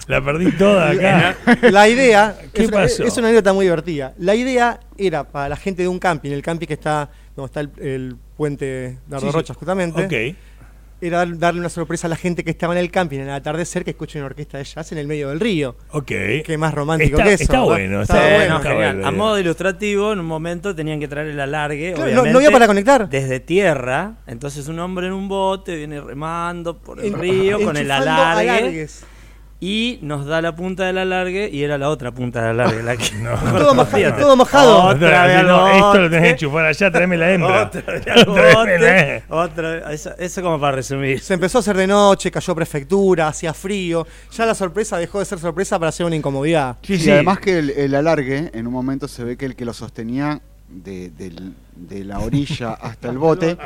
La 0.07 0.23
perdí 0.25 0.53
toda 0.53 0.91
acá. 0.91 1.37
La 1.71 1.89
idea 1.89 2.37
¿Qué 2.53 2.63
es, 2.65 2.69
una- 2.69 2.77
pasó? 2.83 3.05
es 3.05 3.17
una 3.17 3.29
anécdota 3.29 3.53
muy 3.53 3.65
divertida. 3.67 4.15
La 4.19 4.35
idea 4.35 4.81
era 4.99 5.25
para 5.25 5.49
la 5.49 5.57
gente 5.57 5.83
de 5.83 5.89
un 5.89 5.99
camping, 5.99 6.31
el 6.31 6.43
camping 6.43 6.67
que 6.67 6.75
está 6.75 7.11
donde 7.43 7.47
está 7.47 7.61
el, 7.83 7.87
el 7.87 8.17
puente 8.37 8.99
Dardo 9.09 9.27
Sí, 9.27 9.33
sí. 9.33 9.37
Rocha 9.37 9.55
justamente, 9.55 10.05
Ok. 10.05 10.37
era 11.03 11.19
dar- 11.19 11.39
darle 11.39 11.61
una 11.61 11.71
sorpresa 11.71 12.07
a 12.07 12.11
la 12.11 12.17
gente 12.17 12.45
que 12.45 12.51
estaba 12.51 12.75
en 12.75 12.79
el 12.81 12.91
camping 12.91 13.21
en 13.21 13.29
el 13.29 13.31
atardecer 13.35 13.85
que 13.85 13.93
escuche 13.93 14.19
una 14.19 14.27
orquesta 14.27 14.59
de 14.59 14.65
jazz 14.65 14.93
en 14.93 14.99
el 14.99 15.07
medio 15.07 15.31
del 15.31 15.41
río. 15.41 15.75
Ok. 15.93 16.07
Qué 16.45 16.57
más 16.59 16.75
romántico 16.75 17.17
Está- 17.17 17.25
que 17.29 17.35
eso. 17.35 17.43
está 17.45 17.61
bueno, 17.61 18.03
está 18.03 18.21
bueno, 18.21 18.49
no, 18.51 18.57
está 18.59 18.69
genial. 18.71 18.95
bueno, 18.97 19.09
A 19.09 19.11
modo 19.11 19.39
ilustrativo, 19.39 20.13
en 20.13 20.21
un 20.21 20.27
momento 20.27 20.75
tenían 20.75 21.01
que 21.01 21.09
traer 21.09 21.29
el 21.29 21.41
alargue. 21.41 21.95
Claro, 21.95 22.01
no- 22.01 22.05
obviamente, 22.23 22.33
no 22.33 22.39
había 22.39 22.51
para 22.51 22.67
conectar. 22.67 23.09
Desde 23.09 23.41
tierra. 23.41 24.17
Entonces 24.27 24.69
un 24.69 24.79
hombre 24.79 25.07
en 25.07 25.15
un 25.15 25.29
bote 25.29 25.75
viene 25.77 26.01
remando 26.03 26.77
por 26.77 27.01
el 27.01 27.07
En- 27.07 27.19
río 27.19 27.61
con 27.65 27.77
el 27.79 27.91
alargue. 27.91 28.51
alargues. 28.51 29.05
Y 29.63 29.99
nos 30.01 30.25
da 30.25 30.41
la 30.41 30.57
punta 30.57 30.85
del 30.87 30.97
alargue 30.97 31.51
y 31.53 31.63
era 31.63 31.77
la 31.77 31.91
otra 31.91 32.13
punta 32.13 32.41
del 32.41 32.61
alargue 32.61 32.83
la 32.83 32.97
que 32.97 33.11
No. 33.21 33.37
Todo, 33.59 33.85
Fíjate. 33.87 34.21
todo 34.23 34.35
mojado. 34.37 34.85
Otra 34.85 35.27
vez 35.27 35.45
no, 35.45 35.69
esto 35.69 35.99
lo 36.01 36.09
tenés 36.11 36.23
que 36.23 36.31
enchufar 36.31 36.65
allá, 36.67 36.91
tráeme 36.91 37.17
la 37.19 37.31
hembra. 37.33 37.63
Otra 37.65 37.83
vez 37.93 38.05
bote, 38.27 38.79
la- 38.79 39.23
otra 39.29 39.71
vez. 39.73 39.85
Eso, 39.91 40.13
eso 40.19 40.43
como 40.43 40.59
para 40.59 40.77
resumir. 40.77 41.21
Se 41.21 41.35
empezó 41.35 41.59
a 41.59 41.61
hacer 41.61 41.77
de 41.77 41.87
noche, 41.87 42.31
cayó 42.31 42.55
prefectura, 42.55 43.29
hacía 43.29 43.53
frío. 43.53 44.07
Ya 44.33 44.47
la 44.47 44.55
sorpresa 44.55 44.97
dejó 44.97 45.19
de 45.19 45.27
ser 45.27 45.39
sorpresa 45.39 45.79
para 45.79 45.93
ser 45.93 46.07
una 46.07 46.17
incomodidad. 46.17 46.79
Sí, 46.83 46.95
y 46.95 46.99
sí. 46.99 47.11
además 47.11 47.39
que 47.41 47.59
el, 47.59 47.71
el 47.71 47.95
alargue, 47.95 48.51
en 48.55 48.67
un 48.67 48.73
momento 48.73 49.09
se 49.09 49.25
ve 49.25 49.37
que 49.37 49.45
el 49.45 49.57
que 49.57 49.67
lo 49.67 49.75
sostenía 49.75 50.41
de, 50.71 51.11
del- 51.11 51.55
de 51.75 52.05
la 52.05 52.19
orilla 52.21 52.73
hasta 52.75 53.09
el 53.09 53.17
bote, 53.17 53.57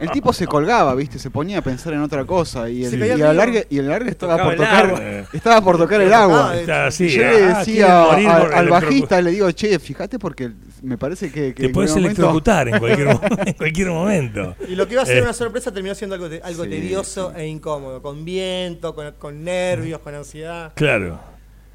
el 0.00 0.08
tipo 0.10 0.32
se 0.32 0.46
colgaba, 0.46 0.94
¿viste? 0.94 1.18
Se 1.18 1.28
ponía 1.30 1.58
a 1.58 1.62
pensar 1.62 1.92
en 1.92 2.00
otra 2.02 2.24
cosa 2.24 2.70
y 2.70 2.84
el, 2.84 2.98
y 3.04 3.10
el 3.10 3.22
alargue, 3.22 3.66
y 3.68 3.78
el 3.78 3.86
alargue 3.86 4.10
estaba 4.10 4.34
Tocaba 4.36 4.44
por 4.50 4.52
el 4.52 4.58
tocar, 4.68 4.86
agua. 4.86 5.28
estaba 5.32 5.60
por 5.60 5.78
tocar 5.78 6.00
el 6.00 6.12
agua. 6.12 6.54
Ah, 6.68 6.86
así, 6.86 7.06
Y 7.06 7.08
yo 7.10 7.22
ah, 7.26 7.30
le 7.32 7.40
decía 7.42 8.06
morir 8.12 8.28
al, 8.28 8.68
bajista, 8.68 9.20
le 9.20 9.32
digo, 9.32 9.50
che, 9.50 9.78
fíjate 9.80 10.18
porque 10.20 10.52
me 10.82 10.96
parece 10.96 11.32
que, 11.32 11.52
que 11.52 11.64
Te 11.64 11.68
puedes 11.70 11.90
momento- 11.90 12.08
electrocutar 12.10 12.68
en 12.68 12.78
cualquier, 12.78 13.08
en 13.46 13.52
cualquier 13.54 13.88
momento. 13.88 14.54
Y 14.68 14.76
lo 14.76 14.86
que 14.86 14.92
iba 14.94 15.02
a 15.02 15.06
ser 15.06 15.18
Eh. 15.18 15.22
una 15.22 15.32
sorpresa 15.32 15.72
terminó 15.72 15.94
siendo 15.96 16.14
algo, 16.14 16.28
algo 16.44 16.64
Sí, 16.64 16.70
tedioso 16.70 17.32
sí. 17.34 17.40
e 17.40 17.46
incómodo, 17.48 18.00
con 18.02 18.24
viento, 18.24 18.94
con, 18.94 19.12
con 19.18 19.42
nervios, 19.42 19.98
con 20.00 20.14
ansiedad. 20.14 20.72
Claro, 20.76 21.18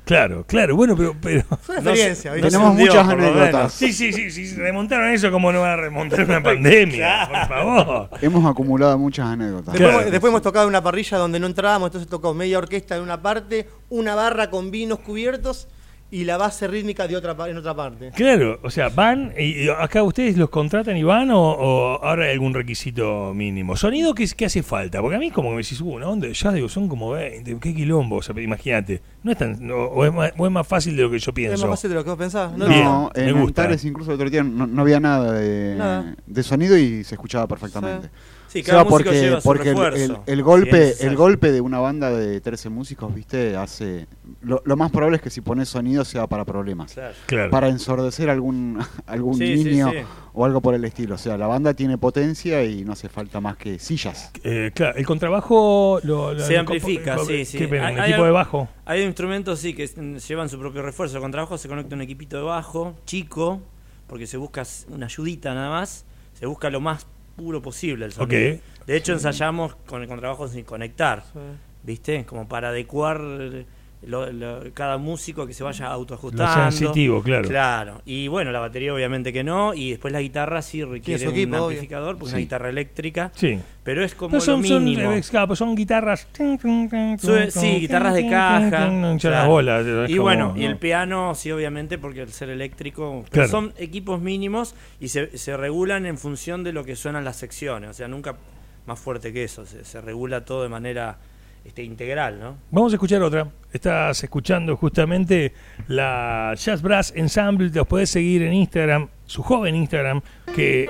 claro, 0.09 0.43
claro. 0.47 0.75
Bueno, 0.75 0.95
pero. 0.97 1.15
pero 1.21 1.43
Fue 1.61 1.75
una 1.77 1.91
No 1.91 1.95
se- 1.95 2.09
experiencia, 2.11 2.33
Tenemos 2.49 2.71
hundió, 2.71 2.85
muchas 2.87 3.07
anécdotas. 3.07 3.73
sí, 3.73 3.93
sí, 3.93 4.11
sí, 4.11 4.31
sí. 4.31 4.47
Si 4.47 4.55
remontaron 4.55 5.09
eso, 5.09 5.31
¿cómo 5.31 5.51
no 5.51 5.61
van 5.61 5.71
a 5.71 5.75
remontar 5.77 6.25
una 6.25 6.41
pandemia? 6.43 7.27
Por 7.29 7.47
favor. 7.47 8.09
Hemos 8.21 8.45
acumulado 8.49 8.97
muchas 8.97 9.27
anécdotas. 9.27 9.73
Después, 9.73 9.93
Claro. 9.95 10.11
después 10.11 10.31
hemos 10.31 10.41
tocado 10.41 10.65
en 10.65 10.69
una 10.69 10.81
parrilla 10.83 11.17
donde 11.17 11.39
no 11.39 11.47
entrábamos, 11.47 11.87
entonces 11.87 12.09
tocó 12.09 12.33
media 12.33 12.57
orquesta 12.57 12.95
en 12.95 13.03
una 13.03 13.21
parte, 13.21 13.67
una 13.89 14.15
barra 14.15 14.49
con 14.49 14.71
vinos 14.71 14.99
cubiertos 14.99 15.67
y 16.11 16.23
la 16.23 16.37
base 16.37 16.67
rítmica 16.67 17.07
de 17.07 17.15
otra, 17.15 17.37
pa- 17.37 17.49
en 17.49 17.57
otra 17.57 17.75
parte. 17.75 18.09
Claro, 18.15 18.59
o 18.63 18.71
sea, 18.71 18.89
van 18.89 19.31
y 19.37 19.65
y 19.65 19.69
acá 19.69 20.01
ustedes 20.01 20.37
los 20.37 20.49
contratan 20.49 20.97
y 20.97 21.03
van 21.03 21.29
o, 21.29 21.39
o 21.51 22.03
ahora 22.03 22.25
hay 22.25 22.31
algún 22.31 22.53
requisito 22.53 23.31
mínimo. 23.35 23.75
Sonido 23.77 24.15
que, 24.15 24.27
que 24.27 24.45
hace 24.45 24.63
falta, 24.63 25.01
porque 25.01 25.17
a 25.17 25.19
mí 25.19 25.29
como 25.29 25.49
que 25.49 25.55
me 25.57 25.61
decís, 25.61 25.79
uh, 25.81 25.87
una 25.89 26.07
onda 26.09 26.27
de 26.27 26.33
jazz, 26.33 26.53
digo, 26.55 26.67
son 26.67 26.87
como 26.87 27.11
20, 27.11 27.57
qué 27.59 27.75
quilombo, 27.75 28.17
o 28.17 28.21
sea, 28.23 28.33
imagínate, 28.41 29.01
no 29.21 29.31
es 29.31 29.37
tan, 29.37 29.57
no- 29.65 29.75
o, 29.75 30.03
es 30.05 30.11
más, 30.13 30.33
o 30.37 30.45
es 30.47 30.51
más 30.51 30.67
fácil 30.67 30.95
de 30.95 31.03
lo 31.03 31.11
que 31.11 31.19
yo 31.19 31.29
Es 31.29 31.35
pienso. 31.35 31.67
más 31.67 31.77
fácil 31.77 31.89
de 31.91 31.95
lo 31.97 32.03
que 32.03 32.09
vos 32.09 32.19
pensás. 32.19 32.57
No, 32.57 32.67
Bien. 32.67 32.83
No, 32.83 33.11
me 33.15 33.29
en 33.29 33.41
gusta. 33.41 33.61
Antares 33.63 33.85
incluso 33.85 34.11
el 34.11 34.15
otro 34.15 34.29
día 34.31 34.41
no, 34.43 34.65
no 34.65 34.81
había 34.81 34.99
nada 34.99 35.33
de, 35.33 35.75
Nada. 35.75 36.15
de 36.25 36.43
sonido 36.43 36.75
y 36.77 37.03
se 37.03 37.15
escuchaba 37.15 37.47
perfectamente. 37.47 38.07
Sí, 38.07 38.13
Seba, 38.49 38.65
cada 38.65 38.83
músico 38.83 38.97
porque, 39.03 39.21
lleva 39.21 39.41
su 39.41 39.43
porque 39.47 39.69
el, 39.69 39.77
el- 39.77 40.17
el 40.25 40.43
golpe, 40.43 40.93
el 41.05 41.15
golpe 41.15 41.51
de 41.51 41.61
una 41.61 41.79
banda 41.79 42.11
de 42.11 42.41
13 42.41 42.69
músicos, 42.69 43.13
viste, 43.13 43.55
hace. 43.55 44.07
Lo, 44.41 44.61
lo 44.65 44.75
más 44.77 44.91
probable 44.91 45.17
es 45.17 45.21
que 45.21 45.29
si 45.29 45.41
pones 45.41 45.69
sonido 45.69 46.03
sea 46.05 46.27
para 46.27 46.45
problemas. 46.45 46.95
Claro. 47.25 47.49
Para 47.51 47.67
ensordecer 47.69 48.29
algún, 48.29 48.79
algún 49.07 49.35
Sí, 49.35 49.57
sí, 49.57 49.63
niño 49.69 49.91
sí. 49.91 49.97
o 50.33 50.45
algo 50.45 50.61
por 50.61 50.73
el 50.73 50.83
estilo. 50.85 51.15
O 51.15 51.17
sea, 51.17 51.37
la 51.37 51.47
banda 51.47 51.73
tiene 51.73 51.97
potencia 51.97 52.63
y 52.63 52.83
no 52.83 52.93
hace 52.93 53.07
falta 53.09 53.39
más 53.39 53.55
que 53.57 53.77
sillas. 53.79 54.31
Eh, 54.43 54.71
claro, 54.73 54.97
el 54.97 55.05
contrabajo 55.05 55.99
lo, 56.03 56.33
lo- 56.33 56.39
Se 56.45 56.57
amplifica, 56.57 57.17
sí, 57.19 57.45
sí. 57.45 57.57
¿qué? 57.57 57.79
Hay- 57.79 57.93
¿Un 57.93 57.99
hay 57.99 58.09
equipo 58.11 58.23
al- 58.23 58.29
de 58.29 58.31
bajo? 58.33 58.67
Hay 58.85 59.01
instrumentos, 59.03 59.59
sí, 59.59 59.73
que 59.73 59.87
mm, 59.95 60.17
llevan 60.17 60.49
su 60.49 60.57
propio 60.59 60.81
refuerzo. 60.81 61.19
Con 61.21 61.31
trabajo 61.31 61.57
se 61.57 61.67
conecta 61.67 61.95
un 61.95 62.01
equipito 62.01 62.37
de 62.37 62.43
bajo, 62.43 62.95
chico, 63.05 63.61
porque 64.07 64.25
se 64.25 64.37
busca 64.37 64.63
una 64.89 65.05
ayudita 65.05 65.53
nada 65.53 65.69
más. 65.69 66.05
Se 66.33 66.45
busca 66.45 66.69
lo 66.69 66.79
más 66.79 67.05
puro 67.39 67.61
posible 67.61 68.05
el 68.05 68.11
sonido. 68.11 68.59
De 68.85 68.97
hecho, 68.97 69.13
ensayamos 69.13 69.75
con 69.87 70.01
el 70.01 70.07
contrabajo 70.09 70.47
sin 70.49 70.65
conectar, 70.65 71.23
¿viste? 71.83 72.25
Como 72.25 72.49
para 72.49 72.69
adecuar 72.69 73.21
lo- 74.01 74.31
lo- 74.31 74.73
cada 74.73 74.97
músico 74.97 75.45
que 75.45 75.53
se 75.53 75.63
vaya 75.63 75.87
autoajustando. 75.87 76.63
Lo 76.65 76.71
sensitivo, 76.71 77.21
claro. 77.21 77.47
Claro. 77.49 78.01
Y 78.05 78.27
bueno, 78.29 78.51
la 78.51 78.59
batería 78.59 78.93
obviamente 78.93 79.33
que 79.33 79.43
no. 79.43 79.73
Y 79.73 79.91
después 79.91 80.13
la 80.13 80.21
guitarra 80.21 80.61
sí 80.61 80.83
requiere 80.83 81.27
un 81.27 81.33
obvio. 81.53 81.63
amplificador, 81.65 82.15
porque 82.17 82.27
es 82.27 82.33
una 82.33 82.39
guitarra 82.39 82.69
eléctrica. 82.69 83.31
Sí. 83.35 83.59
Pero 83.83 84.03
es 84.03 84.15
como 84.15 84.31
Pero 84.31 84.41
son, 84.41 84.61
lo 84.61 84.67
son, 84.67 84.83
mínimo. 84.83 85.11
eh, 85.11 85.21
claro, 85.29 85.47
pues 85.47 85.59
son 85.59 85.75
guitarras. 85.75 86.27
Sí, 86.33 87.79
guitarras 87.79 88.13
de 88.13 88.29
caja. 88.29 88.87
Las 88.89 89.21
claro. 89.21 89.49
bolas, 89.49 89.85
Y 90.07 90.13
como, 90.13 90.23
bueno, 90.23 90.53
y 90.55 90.61
¿no? 90.61 90.67
el 90.69 90.77
piano, 90.77 91.35
sí, 91.35 91.51
obviamente, 91.51 91.97
porque 91.97 92.21
al 92.21 92.29
ser 92.31 92.49
eléctrico. 92.49 93.21
pero 93.23 93.31
Claro. 93.31 93.49
Son 93.49 93.73
equipos 93.77 94.21
mínimos 94.21 94.75
y 94.99 95.09
se, 95.09 95.37
se 95.37 95.57
regulan 95.57 96.05
en 96.05 96.17
función 96.17 96.63
de 96.63 96.73
lo 96.73 96.83
que 96.83 96.95
suenan 96.95 97.23
las 97.25 97.37
secciones. 97.37 97.89
O 97.89 97.93
sea, 97.93 98.07
nunca 98.07 98.35
más 98.85 98.99
fuerte 98.99 99.33
que 99.33 99.43
eso. 99.43 99.65
Se, 99.65 99.83
se 99.85 100.01
regula 100.01 100.45
todo 100.45 100.63
de 100.63 100.69
manera 100.69 101.17
este, 101.65 101.83
integral, 101.83 102.39
¿no? 102.39 102.57
Vamos 102.71 102.93
a 102.93 102.95
escuchar 102.95 103.21
otra. 103.21 103.47
Estás 103.71 104.23
escuchando 104.23 104.75
justamente 104.75 105.53
la 105.87 106.53
Jazz 106.57 106.81
Brass 106.81 107.13
Ensemble. 107.15 107.69
Los 107.73 107.87
podés 107.87 108.09
seguir 108.09 108.41
en 108.43 108.53
Instagram, 108.53 109.07
su 109.25 109.43
joven 109.43 109.75
Instagram, 109.75 110.21
que 110.55 110.89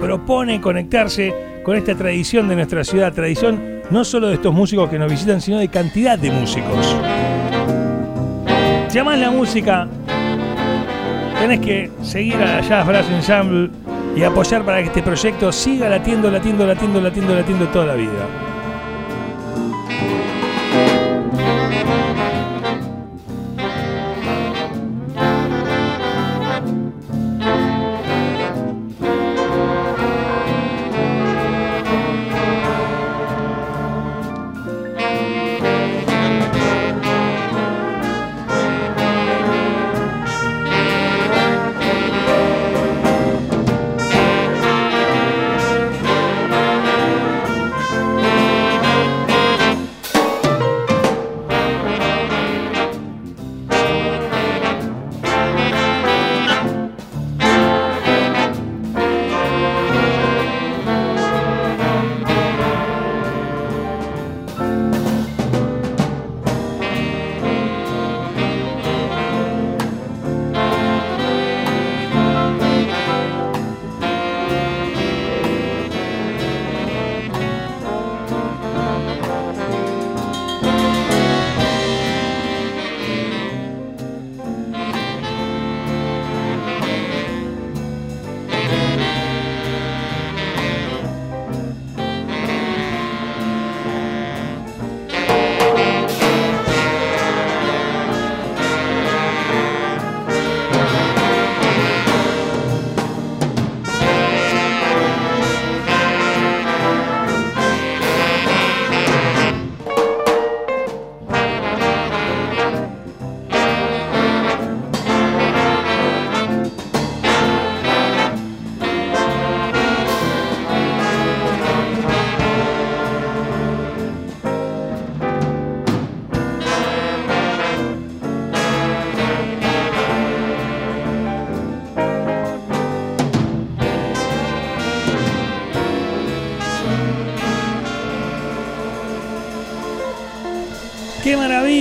propone 0.00 0.60
conectarse 0.60 1.60
con 1.62 1.76
esta 1.76 1.94
tradición 1.94 2.48
de 2.48 2.56
nuestra 2.56 2.84
ciudad. 2.84 3.12
Tradición 3.12 3.82
no 3.90 4.04
solo 4.04 4.28
de 4.28 4.34
estos 4.34 4.52
músicos 4.52 4.90
que 4.90 4.98
nos 4.98 5.10
visitan, 5.10 5.40
sino 5.40 5.58
de 5.58 5.68
cantidad 5.68 6.18
de 6.18 6.30
músicos. 6.30 6.96
Si 8.88 8.98
la 8.98 9.30
música, 9.30 9.86
tenés 11.38 11.60
que 11.60 11.90
seguir 12.02 12.36
a 12.36 12.56
la 12.56 12.60
Jazz 12.62 12.86
Brass 12.86 13.10
Ensemble 13.10 13.70
y 14.16 14.22
apoyar 14.22 14.64
para 14.64 14.78
que 14.78 14.84
este 14.84 15.02
proyecto 15.02 15.52
siga 15.52 15.88
latiendo, 15.88 16.30
latiendo, 16.30 16.66
latiendo, 16.66 17.00
latiendo, 17.00 17.34
latiendo 17.34 17.68
toda 17.68 17.86
la 17.86 17.94
vida. 17.94 18.45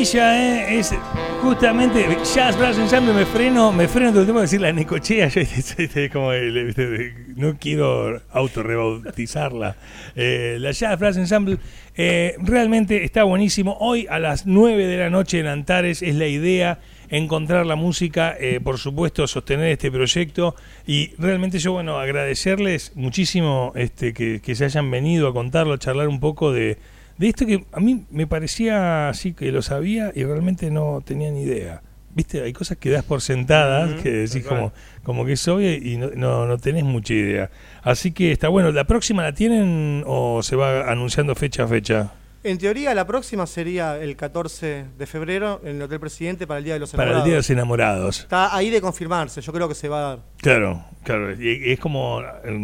Maravilla, 0.05 0.37
¿eh? 0.37 0.79
Es 0.79 0.93
justamente 1.41 2.05
Jazz 2.35 2.57
Brass 2.57 2.77
Ensemble. 2.77 3.13
Me 3.13 3.25
freno, 3.25 3.71
me 3.71 3.87
freno 3.87 4.11
todo 4.11 4.21
el 4.21 4.25
tiempo 4.25 4.39
de 4.39 4.45
decir 4.45 4.61
la 4.61 4.71
Necochea. 4.71 5.27
Yo, 5.29 5.41
como, 6.11 6.31
este, 6.31 7.15
no 7.35 7.57
quiero 7.57 8.21
autorrebautizarla. 8.31 9.75
Eh, 10.15 10.57
la 10.59 10.71
Jazz 10.71 10.99
Brass 10.99 11.17
Ensemble 11.17 11.57
eh, 11.95 12.35
realmente 12.39 13.03
está 13.03 13.23
buenísimo. 13.23 13.77
Hoy 13.79 14.05
a 14.09 14.19
las 14.19 14.45
9 14.45 14.85
de 14.85 14.97
la 14.97 15.09
noche 15.09 15.39
en 15.39 15.47
Antares 15.47 16.01
es 16.01 16.15
la 16.15 16.27
idea 16.27 16.79
encontrar 17.09 17.65
la 17.65 17.75
música, 17.75 18.35
eh, 18.39 18.59
por 18.63 18.77
supuesto, 18.77 19.27
sostener 19.27 19.69
este 19.69 19.91
proyecto 19.91 20.55
y 20.87 21.13
realmente 21.17 21.59
yo, 21.59 21.73
bueno, 21.73 21.99
agradecerles 21.99 22.91
muchísimo 22.95 23.73
este, 23.75 24.13
que, 24.13 24.41
que 24.41 24.55
se 24.55 24.65
hayan 24.65 24.89
venido 24.89 25.27
a 25.27 25.33
contarlo, 25.33 25.73
a 25.73 25.79
charlar 25.79 26.07
un 26.07 26.19
poco 26.19 26.51
de, 26.51 26.77
de 27.17 27.29
esto 27.29 27.45
que 27.45 27.65
a 27.71 27.79
mí 27.79 28.05
me 28.09 28.27
parecía 28.27 29.09
así 29.09 29.33
que 29.33 29.51
lo 29.51 29.61
sabía 29.61 30.11
y 30.13 30.23
realmente 30.23 30.69
no 30.71 31.01
tenía 31.05 31.31
ni 31.31 31.43
idea. 31.43 31.81
Viste, 32.13 32.41
hay 32.41 32.53
cosas 32.53 32.77
que 32.77 32.89
das 32.89 33.03
por 33.03 33.21
sentadas, 33.21 34.01
que 34.01 34.09
decís 34.09 34.45
como, 34.45 34.71
como 35.03 35.25
que 35.25 35.33
es 35.33 35.47
obvio 35.49 35.73
y 35.73 35.97
no, 35.97 36.11
no, 36.15 36.45
no 36.45 36.57
tenés 36.57 36.85
mucha 36.85 37.13
idea. 37.13 37.49
Así 37.83 38.13
que 38.13 38.31
está 38.31 38.47
bueno. 38.47 38.71
¿La 38.71 38.85
próxima 38.85 39.21
la 39.23 39.33
tienen 39.33 40.01
o 40.07 40.41
se 40.41 40.55
va 40.55 40.89
anunciando 40.89 41.35
fecha 41.35 41.63
a 41.63 41.67
fecha? 41.67 42.13
En 42.45 42.57
teoría, 42.57 42.93
la 42.93 43.07
próxima 43.07 43.47
sería 43.47 43.97
el 43.97 44.15
14 44.15 44.85
de 44.97 45.05
febrero 45.07 45.59
en 45.63 45.77
el 45.77 45.81
Hotel 45.81 45.99
Presidente 45.99 46.45
para 46.45 46.59
el 46.59 46.63
Día 46.63 46.75
de 46.75 46.79
los 46.79 46.91
Para 46.91 47.03
el 47.03 47.09
Enamorados. 47.09 47.25
Día 47.25 47.33
de 47.33 47.39
los 47.39 47.49
Enamorados. 47.49 48.19
Está 48.19 48.55
ahí 48.55 48.69
de 48.69 48.79
confirmarse, 48.79 49.41
yo 49.41 49.51
creo 49.51 49.67
que 49.67 49.75
se 49.75 49.89
va 49.89 49.97
a 49.97 50.09
dar. 50.09 50.19
Claro, 50.37 50.85
claro. 51.03 51.33
Y 51.33 51.71
es 51.71 51.79
como 51.79 52.21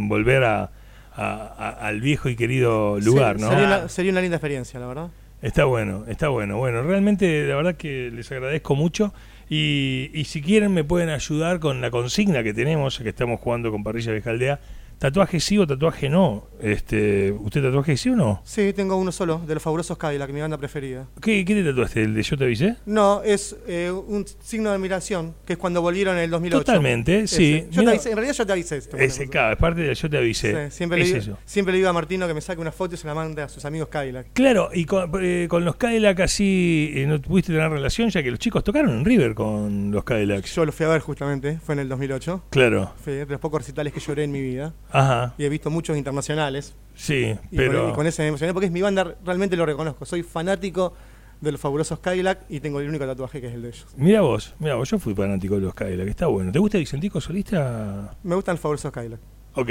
volver 0.07 0.43
a, 0.43 0.71
a- 1.15 1.53
a- 1.57 1.87
al 1.87 2.01
viejo 2.01 2.29
y 2.29 2.35
querido 2.35 2.99
lugar, 2.99 3.39
¿no? 3.39 3.49
Sería 3.49 3.65
una, 3.67 3.89
sería 3.89 4.11
una 4.11 4.21
linda 4.21 4.37
experiencia, 4.37 4.79
la 4.79 4.87
verdad. 4.87 5.07
Está 5.41 5.65
bueno, 5.65 6.05
está 6.07 6.27
bueno. 6.29 6.57
Bueno, 6.57 6.83
realmente 6.83 7.45
la 7.47 7.55
verdad 7.55 7.75
que 7.75 8.11
les 8.13 8.31
agradezco 8.31 8.75
mucho. 8.75 9.13
Y, 9.49 10.09
y 10.13 10.23
si 10.25 10.41
quieren 10.41 10.73
me 10.73 10.83
pueden 10.83 11.09
ayudar 11.09 11.59
con 11.59 11.81
la 11.81 11.91
consigna 11.91 12.43
que 12.43 12.53
tenemos, 12.53 12.99
que 12.99 13.09
estamos 13.09 13.39
jugando 13.41 13.71
con 13.71 13.83
Parrilla 13.83 14.11
Vieja 14.13 14.29
Aldea. 14.29 14.59
Tatuaje 15.01 15.39
sí 15.39 15.57
o 15.57 15.65
tatuaje 15.65 16.09
no. 16.09 16.45
Este, 16.61 17.31
¿Usted 17.31 17.63
tatuaje 17.63 17.97
sí 17.97 18.09
o 18.09 18.15
no? 18.15 18.39
Sí, 18.45 18.71
tengo 18.71 18.95
uno 18.97 19.11
solo, 19.11 19.41
de 19.47 19.55
los 19.55 19.63
fabulosos 19.63 19.97
Cadillac, 19.97 20.29
mi 20.29 20.41
banda 20.41 20.59
preferida. 20.59 21.07
¿Qué, 21.19 21.43
qué 21.43 21.55
te 21.55 21.63
tatuaste? 21.63 22.03
¿El 22.03 22.13
de 22.13 22.21
Yo 22.21 22.37
te 22.37 22.43
avisé? 22.43 22.75
No, 22.85 23.23
es 23.23 23.55
eh, 23.67 23.89
un 23.91 24.23
signo 24.43 24.69
de 24.69 24.75
admiración, 24.75 25.33
que 25.43 25.53
es 25.53 25.57
cuando 25.59 25.81
volvieron 25.81 26.17
en 26.17 26.25
el 26.25 26.29
2008. 26.29 26.63
Totalmente, 26.63 27.25
sí. 27.25 27.65
Ese. 27.67 27.81
Te 27.81 27.87
avisé- 27.87 28.09
en 28.11 28.15
realidad 28.15 28.35
yo 28.35 28.45
te 28.45 28.51
avisé 28.51 28.77
esto. 28.77 28.95
ese, 28.97 29.27
claro, 29.27 29.53
es 29.53 29.57
parte 29.59 29.81
de 29.81 29.95
Yo 29.95 30.07
te 30.07 30.17
avisé. 30.19 30.69
Sí, 30.69 30.77
siempre, 30.77 30.99
le 30.99 31.05
es 31.05 31.09
digo, 31.13 31.19
eso. 31.23 31.37
siempre 31.47 31.71
le 31.71 31.77
digo 31.79 31.89
a 31.89 31.93
Martino 31.93 32.27
que 32.27 32.35
me 32.35 32.41
saque 32.41 32.61
una 32.61 32.71
foto 32.71 32.93
y 32.93 32.97
se 32.99 33.07
la 33.07 33.15
mande 33.15 33.41
a 33.41 33.49
sus 33.49 33.65
amigos 33.65 33.89
Cadillac. 33.89 34.27
Claro, 34.33 34.69
y 34.71 34.85
con, 34.85 35.09
eh, 35.19 35.47
con 35.49 35.65
los 35.65 35.77
Cadillac 35.77 36.19
así 36.19 36.91
eh, 36.95 37.07
no 37.07 37.19
pudiste 37.19 37.51
tener 37.53 37.71
relación, 37.71 38.11
ya 38.11 38.21
que 38.21 38.29
los 38.29 38.37
chicos 38.39 38.63
tocaron 38.63 38.91
en 38.91 39.03
River 39.03 39.33
con 39.33 39.89
los 39.89 40.03
Cadillacs. 40.03 40.53
Yo 40.53 40.63
lo 40.63 40.71
fui 40.71 40.85
a 40.85 40.89
ver 40.89 41.01
justamente, 41.01 41.57
fue 41.57 41.73
en 41.73 41.79
el 41.79 41.89
2008. 41.89 42.43
Claro, 42.51 42.93
Fue 43.03 43.13
de 43.13 43.25
los 43.25 43.39
pocos 43.39 43.61
recitales 43.61 43.91
que 43.93 43.99
lloré 43.99 44.25
en 44.25 44.31
mi 44.31 44.41
vida. 44.43 44.75
Ajá, 44.91 45.33
Y 45.37 45.45
he 45.45 45.49
visto 45.49 45.69
muchos 45.69 45.97
internacionales. 45.97 46.73
sí, 46.95 47.35
Y, 47.51 47.57
pero... 47.57 47.81
con, 47.83 47.89
y 47.91 47.93
con 47.93 48.07
ese 48.07 48.21
me 48.23 48.29
emocioné 48.29 48.53
porque 48.53 48.67
es 48.67 48.71
mi 48.71 48.81
banda, 48.81 49.15
realmente 49.25 49.55
lo 49.55 49.65
reconozco. 49.65 50.05
Soy 50.05 50.23
fanático 50.23 50.93
de 51.39 51.51
los 51.51 51.59
fabulosos 51.59 51.99
Cadillac 51.99 52.39
y 52.49 52.59
tengo 52.59 52.79
el 52.79 52.87
único 52.87 53.05
tatuaje 53.05 53.41
que 53.41 53.47
es 53.47 53.53
el 53.53 53.63
de 53.63 53.69
ellos. 53.69 53.87
Mira 53.97 54.21
vos, 54.21 54.53
mira 54.59 54.75
vos, 54.75 54.89
yo 54.89 54.99
fui 54.99 55.15
fanático 55.15 55.55
de 55.55 55.61
los 55.61 55.73
Cadillac, 55.73 56.07
está 56.07 56.27
bueno. 56.27 56.51
¿Te 56.51 56.59
gusta 56.59 56.77
Vicentico 56.77 57.19
solista? 57.19 58.15
Me 58.23 58.35
gustan 58.35 58.53
los 58.53 58.59
fabulosos 58.61 58.91
Cadillac. 58.91 59.19
Ok, 59.55 59.69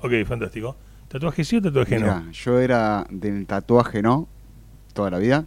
ok, 0.00 0.12
fantástico. 0.26 0.76
¿Tatuaje 1.08 1.44
sí 1.44 1.56
o 1.56 1.62
tatuaje 1.62 1.96
Mirá, 1.98 2.20
no? 2.20 2.32
yo 2.32 2.58
era 2.58 3.06
del 3.10 3.46
tatuaje 3.46 4.00
no, 4.02 4.26
toda 4.94 5.10
la 5.10 5.18
vida. 5.18 5.44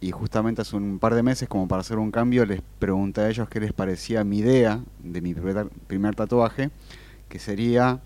Y 0.00 0.10
justamente 0.10 0.62
hace 0.62 0.74
un 0.74 0.98
par 0.98 1.14
de 1.14 1.22
meses, 1.22 1.48
como 1.48 1.68
para 1.68 1.80
hacer 1.82 1.96
un 1.98 2.10
cambio, 2.10 2.44
les 2.44 2.60
pregunté 2.80 3.20
a 3.20 3.28
ellos 3.30 3.48
qué 3.48 3.60
les 3.60 3.72
parecía 3.72 4.24
mi 4.24 4.38
idea 4.38 4.80
de 4.98 5.20
mi 5.20 5.32
primer, 5.32 5.68
primer 5.86 6.16
tatuaje, 6.16 6.70
que 7.28 7.38
sería 7.38 8.00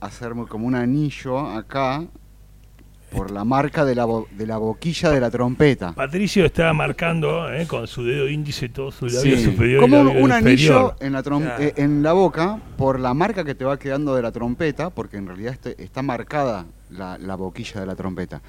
hacerme 0.00 0.46
como 0.46 0.66
un 0.66 0.74
anillo 0.74 1.38
acá 1.38 2.02
por 3.12 3.32
la 3.32 3.44
marca 3.44 3.84
de 3.84 3.96
la, 3.96 4.04
bo- 4.04 4.28
de 4.30 4.46
la 4.46 4.56
boquilla 4.56 5.10
de 5.10 5.20
la 5.20 5.30
trompeta. 5.30 5.92
Patricio 5.92 6.44
está 6.44 6.72
marcando 6.72 7.52
eh, 7.52 7.66
con 7.66 7.88
su 7.88 8.04
dedo 8.04 8.28
índice 8.28 8.68
todo 8.68 8.92
su 8.92 9.06
labio 9.06 9.36
Sí, 9.36 9.44
superior 9.44 9.80
como 9.80 9.96
y 10.02 10.04
labio 10.04 10.24
un 10.24 10.30
anillo 10.32 10.94
en 11.00 11.12
la, 11.12 11.22
trom- 11.24 11.42
Claro. 11.42 11.62
eh, 11.62 11.74
en 11.76 12.02
la 12.04 12.12
boca 12.12 12.60
por 12.76 13.00
la 13.00 13.12
marca 13.12 13.42
que 13.44 13.56
te 13.56 13.64
va 13.64 13.78
quedando 13.80 14.14
de 14.14 14.22
la 14.22 14.30
trompeta, 14.30 14.90
porque 14.90 15.16
en 15.16 15.26
realidad 15.26 15.54
este- 15.54 15.82
está 15.82 16.02
marcada 16.02 16.66
la, 16.90 17.18
la 17.18 17.34
boquilla 17.34 17.80
de 17.80 17.86
la 17.86 17.96
trompeta. 17.96 18.40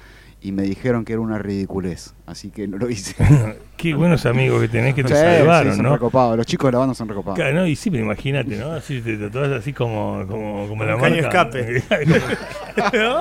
Y 0.44 0.50
me 0.50 0.62
dijeron 0.62 1.04
que 1.04 1.12
era 1.12 1.20
una 1.22 1.38
ridiculez, 1.38 2.14
así 2.26 2.50
que 2.50 2.66
no 2.66 2.76
lo 2.76 2.90
hice. 2.90 3.14
Qué 3.76 3.94
buenos 3.94 4.26
amigos 4.26 4.60
que 4.60 4.68
tenés 4.68 4.94
que 4.94 5.02
te 5.02 5.08
Sí, 5.08 5.14
salvaron, 5.14 5.72
sí, 5.72 5.76
son 5.76 5.86
¿no? 5.86 5.92
recopados. 5.94 6.36
Los 6.36 6.46
chicos 6.46 6.68
de 6.68 6.72
la 6.72 6.78
banda 6.78 6.94
son 6.94 7.08
recopados. 7.08 7.36
Claro, 7.36 7.54
no, 7.54 7.66
y 7.66 7.74
sí, 7.74 7.90
pero 7.90 8.04
imagínate, 8.04 8.56
¿no? 8.56 8.72
Así 8.72 9.00
te 9.00 9.16
tatuás 9.16 9.50
así 9.50 9.72
como, 9.72 10.24
como, 10.28 10.68
como 10.68 10.84
la 10.84 10.96
marca. 10.96 11.18
escape. 11.18 11.82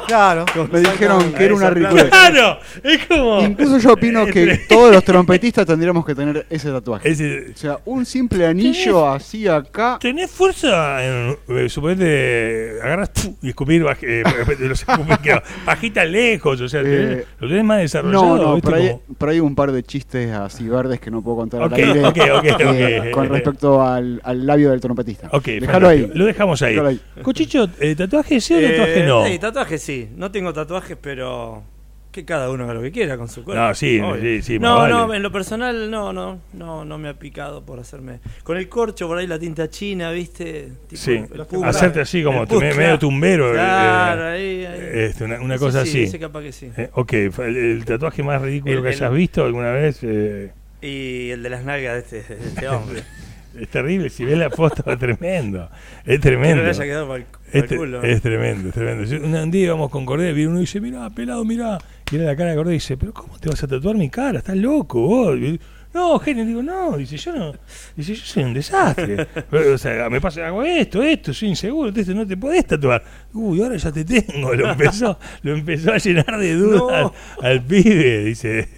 Claro. 0.07 0.45
Me 0.71 0.79
dijeron 0.79 1.33
que 1.33 1.43
era 1.45 1.53
una 1.55 1.69
ridiculez. 1.69 2.05
¡Claro! 2.09 2.59
Es 2.83 3.05
como. 3.05 3.41
Incluso 3.41 3.77
yo 3.79 3.93
opino 3.93 4.25
que 4.27 4.61
todos 4.69 4.93
los 4.93 5.03
trompetistas 5.03 5.65
tendríamos 5.65 6.05
que 6.05 6.15
tener 6.15 6.45
ese 6.49 6.69
tatuaje. 6.71 7.09
Ese- 7.09 7.51
O 7.53 7.57
sea, 7.57 7.77
un 7.85 8.05
simple 8.05 8.45
anillo 8.45 9.09
así 9.11 9.47
acá. 9.47 9.97
¿Tenés 9.99 10.31
fuerza 10.31 11.03
en. 11.05 11.37
Eh, 11.49 11.67
suponete, 11.69 12.77
agarras 12.81 13.11
y 13.41 13.49
escupir 13.49 13.83
baj- 13.83 13.97
eh, 14.03 14.23
los 14.59 14.81
escupir, 14.87 15.41
bajita 15.65 16.05
lejos, 16.05 16.61
o 16.61 16.69
sea, 16.69 16.81
tenés- 16.81 17.10
Eh, 17.13 17.25
lo 17.39 17.47
tenés 17.47 17.63
más 17.63 17.79
desarrollado. 17.79 18.37
No, 18.37 18.43
no, 18.43 18.53
¿viste? 18.55 18.69
pero 18.69 18.81
hay, 18.81 18.89
Como- 18.89 19.01
pero 19.17 19.31
hay 19.31 19.39
un 19.39 19.55
par 19.55 19.71
de 19.71 19.83
chistes 19.83 20.31
así 20.31 20.67
verdes 20.67 20.99
que 20.99 21.11
no 21.11 21.21
puedo 21.21 21.37
contar 21.37 21.61
Ok, 21.63 21.73
al 21.73 21.79
aire 21.79 22.05
ok, 22.05 22.17
ok, 22.37 22.43
eh, 22.73 23.11
con 23.13 23.29
respecto 23.29 23.81
al, 23.81 24.19
al 24.23 24.45
labio 24.45 24.71
del 24.71 24.79
trompetista. 24.81 25.29
Ok, 25.31 25.45
Déjalo 25.45 25.87
ahí. 25.89 26.11
Lo 26.13 26.25
dejamos 26.25 26.61
ahí. 26.61 26.77
Ahí. 26.77 26.99
Cochicho, 27.21 27.67
eh, 27.79 27.95
¿tatuaje 27.95 28.39
sí 28.41 28.53
o 28.53 28.61
tatuaje 28.69 29.03
no? 29.05 29.25
sí, 29.27 29.39
tatuaje 29.39 29.77
sí. 29.77 30.09
No 30.15 30.31
tengo 30.31 30.53
tatuajes, 30.53 30.97
pero 31.01 31.63
que 32.11 32.25
cada 32.25 32.49
uno 32.49 32.65
haga 32.65 32.73
lo 32.73 32.81
que 32.81 32.91
quiera 32.91 33.17
con 33.17 33.29
su 33.29 33.43
cuerpo. 33.43 33.61
No, 33.63 33.73
sí, 33.73 33.99
sí, 34.21 34.41
sí, 34.41 34.59
No, 34.59 34.87
no, 34.87 35.03
vale. 35.07 35.17
en 35.17 35.23
lo 35.23 35.31
personal 35.31 35.89
no, 35.89 36.11
no, 36.13 36.39
no, 36.53 36.83
no 36.85 36.97
me 36.97 37.09
ha 37.09 37.13
picado 37.17 37.63
por 37.65 37.79
hacerme. 37.79 38.19
Con 38.43 38.57
el 38.57 38.67
corcho 38.69 39.07
por 39.07 39.17
ahí 39.17 39.27
la 39.27 39.39
tinta 39.39 39.69
china, 39.69 40.11
¿viste? 40.11 40.71
Tipo 40.87 41.01
Sí, 41.01 41.23
hacerte 41.63 42.01
así 42.01 42.23
como 42.23 42.45
tu- 42.45 42.59
medio 42.59 42.99
tumbero. 42.99 43.51
eh, 43.51 43.53
Claro, 43.53 44.25
ahí, 44.27 44.65
ahí. 44.65 44.79
este, 44.93 45.23
una, 45.23 45.39
una 45.41 45.57
cosa 45.57 45.83
sí, 45.83 45.89
así. 45.89 46.03
ese 46.03 46.19
capaz 46.19 46.41
que 46.41 46.51
sí. 46.51 46.69
Eh, 46.77 46.89
ok, 46.93 47.13
el, 47.13 47.57
el 47.57 47.85
tatuaje 47.85 48.23
más 48.23 48.41
ridículo 48.41 48.73
El- 48.75 48.81
que 48.83 48.89
el- 48.89 48.95
hayas 48.95 49.13
visto 49.13 49.45
alguna 49.45 49.71
vez. 49.71 49.99
eh, 50.03 50.51
Y 50.81 51.29
el 51.29 51.43
de 51.43 51.49
las 51.49 51.63
nalgas 51.63 51.93
de 52.11 52.19
este, 52.19 52.35
de 52.35 52.47
este 52.47 52.67
hombre. 52.67 53.03
es 53.59 53.67
terrible, 53.69 54.09
si 54.09 54.23
ves 54.25 54.37
la 54.37 54.49
foto 54.49 54.89
es 54.91 54.99
tremendo. 54.99 55.69
Es 56.05 56.19
tremendo. 56.19 56.63
no 56.63 56.69
haya 56.69 56.83
el, 57.01 57.07
para 57.07 57.23
Es, 57.51 57.63
culo. 57.65 58.01
es 58.03 58.21
tremendo, 58.21 58.69
es 58.69 58.73
tremendo. 58.73 59.03
Yo- 59.03 59.23
un, 59.43 59.51
día 59.51 59.65
íbamos 59.65 59.89
con 59.89 60.05
Cordero, 60.05 60.33
viene 60.35 60.49
uno 60.51 60.57
y 60.59 60.61
dice, 60.61 60.79
mira, 60.81 61.09
pelado, 61.09 61.43
mira. 61.45 61.77
Y 62.11 62.15
era 62.15 62.25
la 62.25 62.35
cara 62.35 62.51
de 62.51 62.55
Cordero 62.57 62.71
y 62.71 62.75
dice, 62.75 62.97
pero 62.97 63.13
¿cómo 63.13 63.37
te 63.39 63.49
vas 63.49 63.63
a 63.63 63.67
tatuar 63.67 63.95
mi 63.95 64.09
cara? 64.09 64.39
Estás 64.39 64.57
loco 64.57 65.01
vos. 65.01 65.37
Y, 65.37 65.59
no, 65.93 66.17
genio, 66.19 66.45
digo, 66.45 66.63
no, 66.63 66.95
dice, 66.95 67.17
yo 67.17 67.33
no, 67.33 67.53
dice, 67.97 68.15
yo 68.15 68.23
soy 68.25 68.43
un 68.43 68.53
desastre. 68.53 69.27
Pero, 69.51 69.73
o 69.73 69.77
sea, 69.77 70.09
me 70.09 70.21
pasa, 70.21 70.47
hago 70.47 70.63
esto, 70.63 71.03
esto, 71.03 71.33
soy 71.33 71.49
inseguro, 71.49 71.89
entonces 71.89 72.15
no 72.15 72.25
te 72.25 72.37
podés 72.37 72.65
tatuar. 72.65 73.03
Uy, 73.33 73.61
ahora 73.61 73.75
ya 73.75 73.91
te 73.91 74.05
tengo. 74.05 74.53
Lo 74.55 74.71
empezó, 74.71 75.19
lo 75.43 75.53
empezó 75.53 75.91
a 75.91 75.97
llenar 75.97 76.37
de 76.39 76.53
dudas 76.55 76.79
No. 76.79 77.13
al, 77.41 77.45
al 77.51 77.61
pibe, 77.65 78.23
dice. 78.23 78.69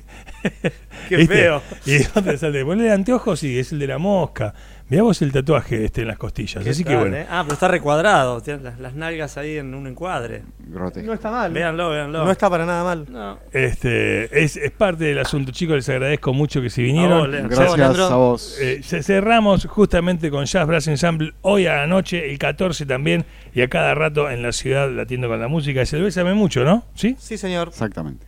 Qué 1.10 1.17
¿Viste? 1.17 1.34
feo. 1.36 1.62
Y 1.86 1.91
de 1.99 2.08
dónde 2.13 2.38
sale, 2.38 2.63
ponle 2.65 2.91
anteojos 2.91 3.43
y 3.43 3.58
es 3.60 3.71
el 3.71 3.79
de 3.79 3.88
la 3.88 3.97
mosca. 3.97 4.53
Mirá 4.89 5.03
vos 5.03 5.21
el 5.21 5.32
tatuaje 5.32 5.86
este 5.86 6.01
en 6.01 6.10
las 6.10 6.17
costillas. 6.17 6.63
¿Qué 6.63 6.69
Así 6.69 6.84
que 6.84 6.95
bueno. 6.95 7.15
eh? 7.15 7.25
Ah, 7.29 7.41
pero 7.43 7.53
está 7.53 7.67
recuadrado. 7.69 8.41
Tiene 8.41 8.62
las, 8.62 8.79
las 8.79 8.93
nalgas 8.93 9.38
ahí 9.38 9.58
en 9.58 9.73
un 9.73 9.88
encuadre. 9.88 10.43
Grotesco. 10.60 11.08
No 11.08 11.13
está 11.13 11.32
mal. 11.32 11.51
Véanlo, 11.51 11.89
véanlo. 11.89 12.25
No 12.25 12.32
está 12.32 12.49
para 12.49 12.65
nada 12.65 12.84
mal. 12.84 13.06
No. 13.10 13.39
Este, 13.53 14.43
es, 14.43 14.56
es 14.58 14.71
parte 14.71 15.06
del 15.06 15.19
asunto, 15.19 15.51
chicos. 15.51 15.77
Les 15.77 15.89
agradezco 15.89 16.34
mucho 16.34 16.62
que 16.62 16.69
se 16.69 16.82
vinieron. 16.84 17.32
vos. 17.32 17.49
Gracias 17.49 17.99
a 17.99 18.15
vos. 18.15 18.58
Eh, 18.62 18.82
ce- 18.84 19.01
cerramos 19.03 19.65
justamente 19.65 20.29
con 20.29 20.45
Jazz 20.45 20.67
Brass 20.67 20.88
Ensemble 20.88 21.34
hoy 21.41 21.65
a 21.65 21.75
la 21.77 21.88
noche, 21.88 22.29
el 22.29 22.38
14 22.38 22.86
también, 22.86 23.25
y 23.56 23.62
a 23.62 23.69
cada 23.69 23.95
rato 23.95 24.29
en 24.29 24.41
la 24.43 24.51
ciudad 24.51 24.91
latiendo 24.91 25.27
con 25.27 25.39
la 25.39 25.47
música. 25.47 25.86
Se 25.86 25.97
lo 25.97 26.03
bésame 26.06 26.34
mucho, 26.34 26.63
¿no? 26.65 26.86
¿Sí? 26.93 27.15
Sí, 27.17 27.38
señor. 27.38 27.69
Exactamente. 27.69 28.27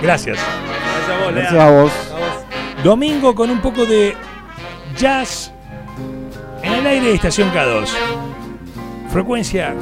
Gracias. 0.00 0.38
Gracias 1.10 1.18
a 1.18 1.24
vos, 1.24 1.34
Gracias 1.34 1.52
Lea. 1.52 1.66
a 1.66 1.70
vos. 1.70 1.92
A 1.92 2.18
vos. 2.18 2.84
Domingo 2.84 3.34
con 3.34 3.50
un 3.50 3.60
poco 3.60 3.84
de 3.86 4.16
jazz 4.96 5.52
en 6.62 6.72
el 6.72 6.86
aire 6.86 7.06
de 7.08 7.14
Estación 7.14 7.50
K2. 7.52 7.88
Frecuencia 9.10 9.74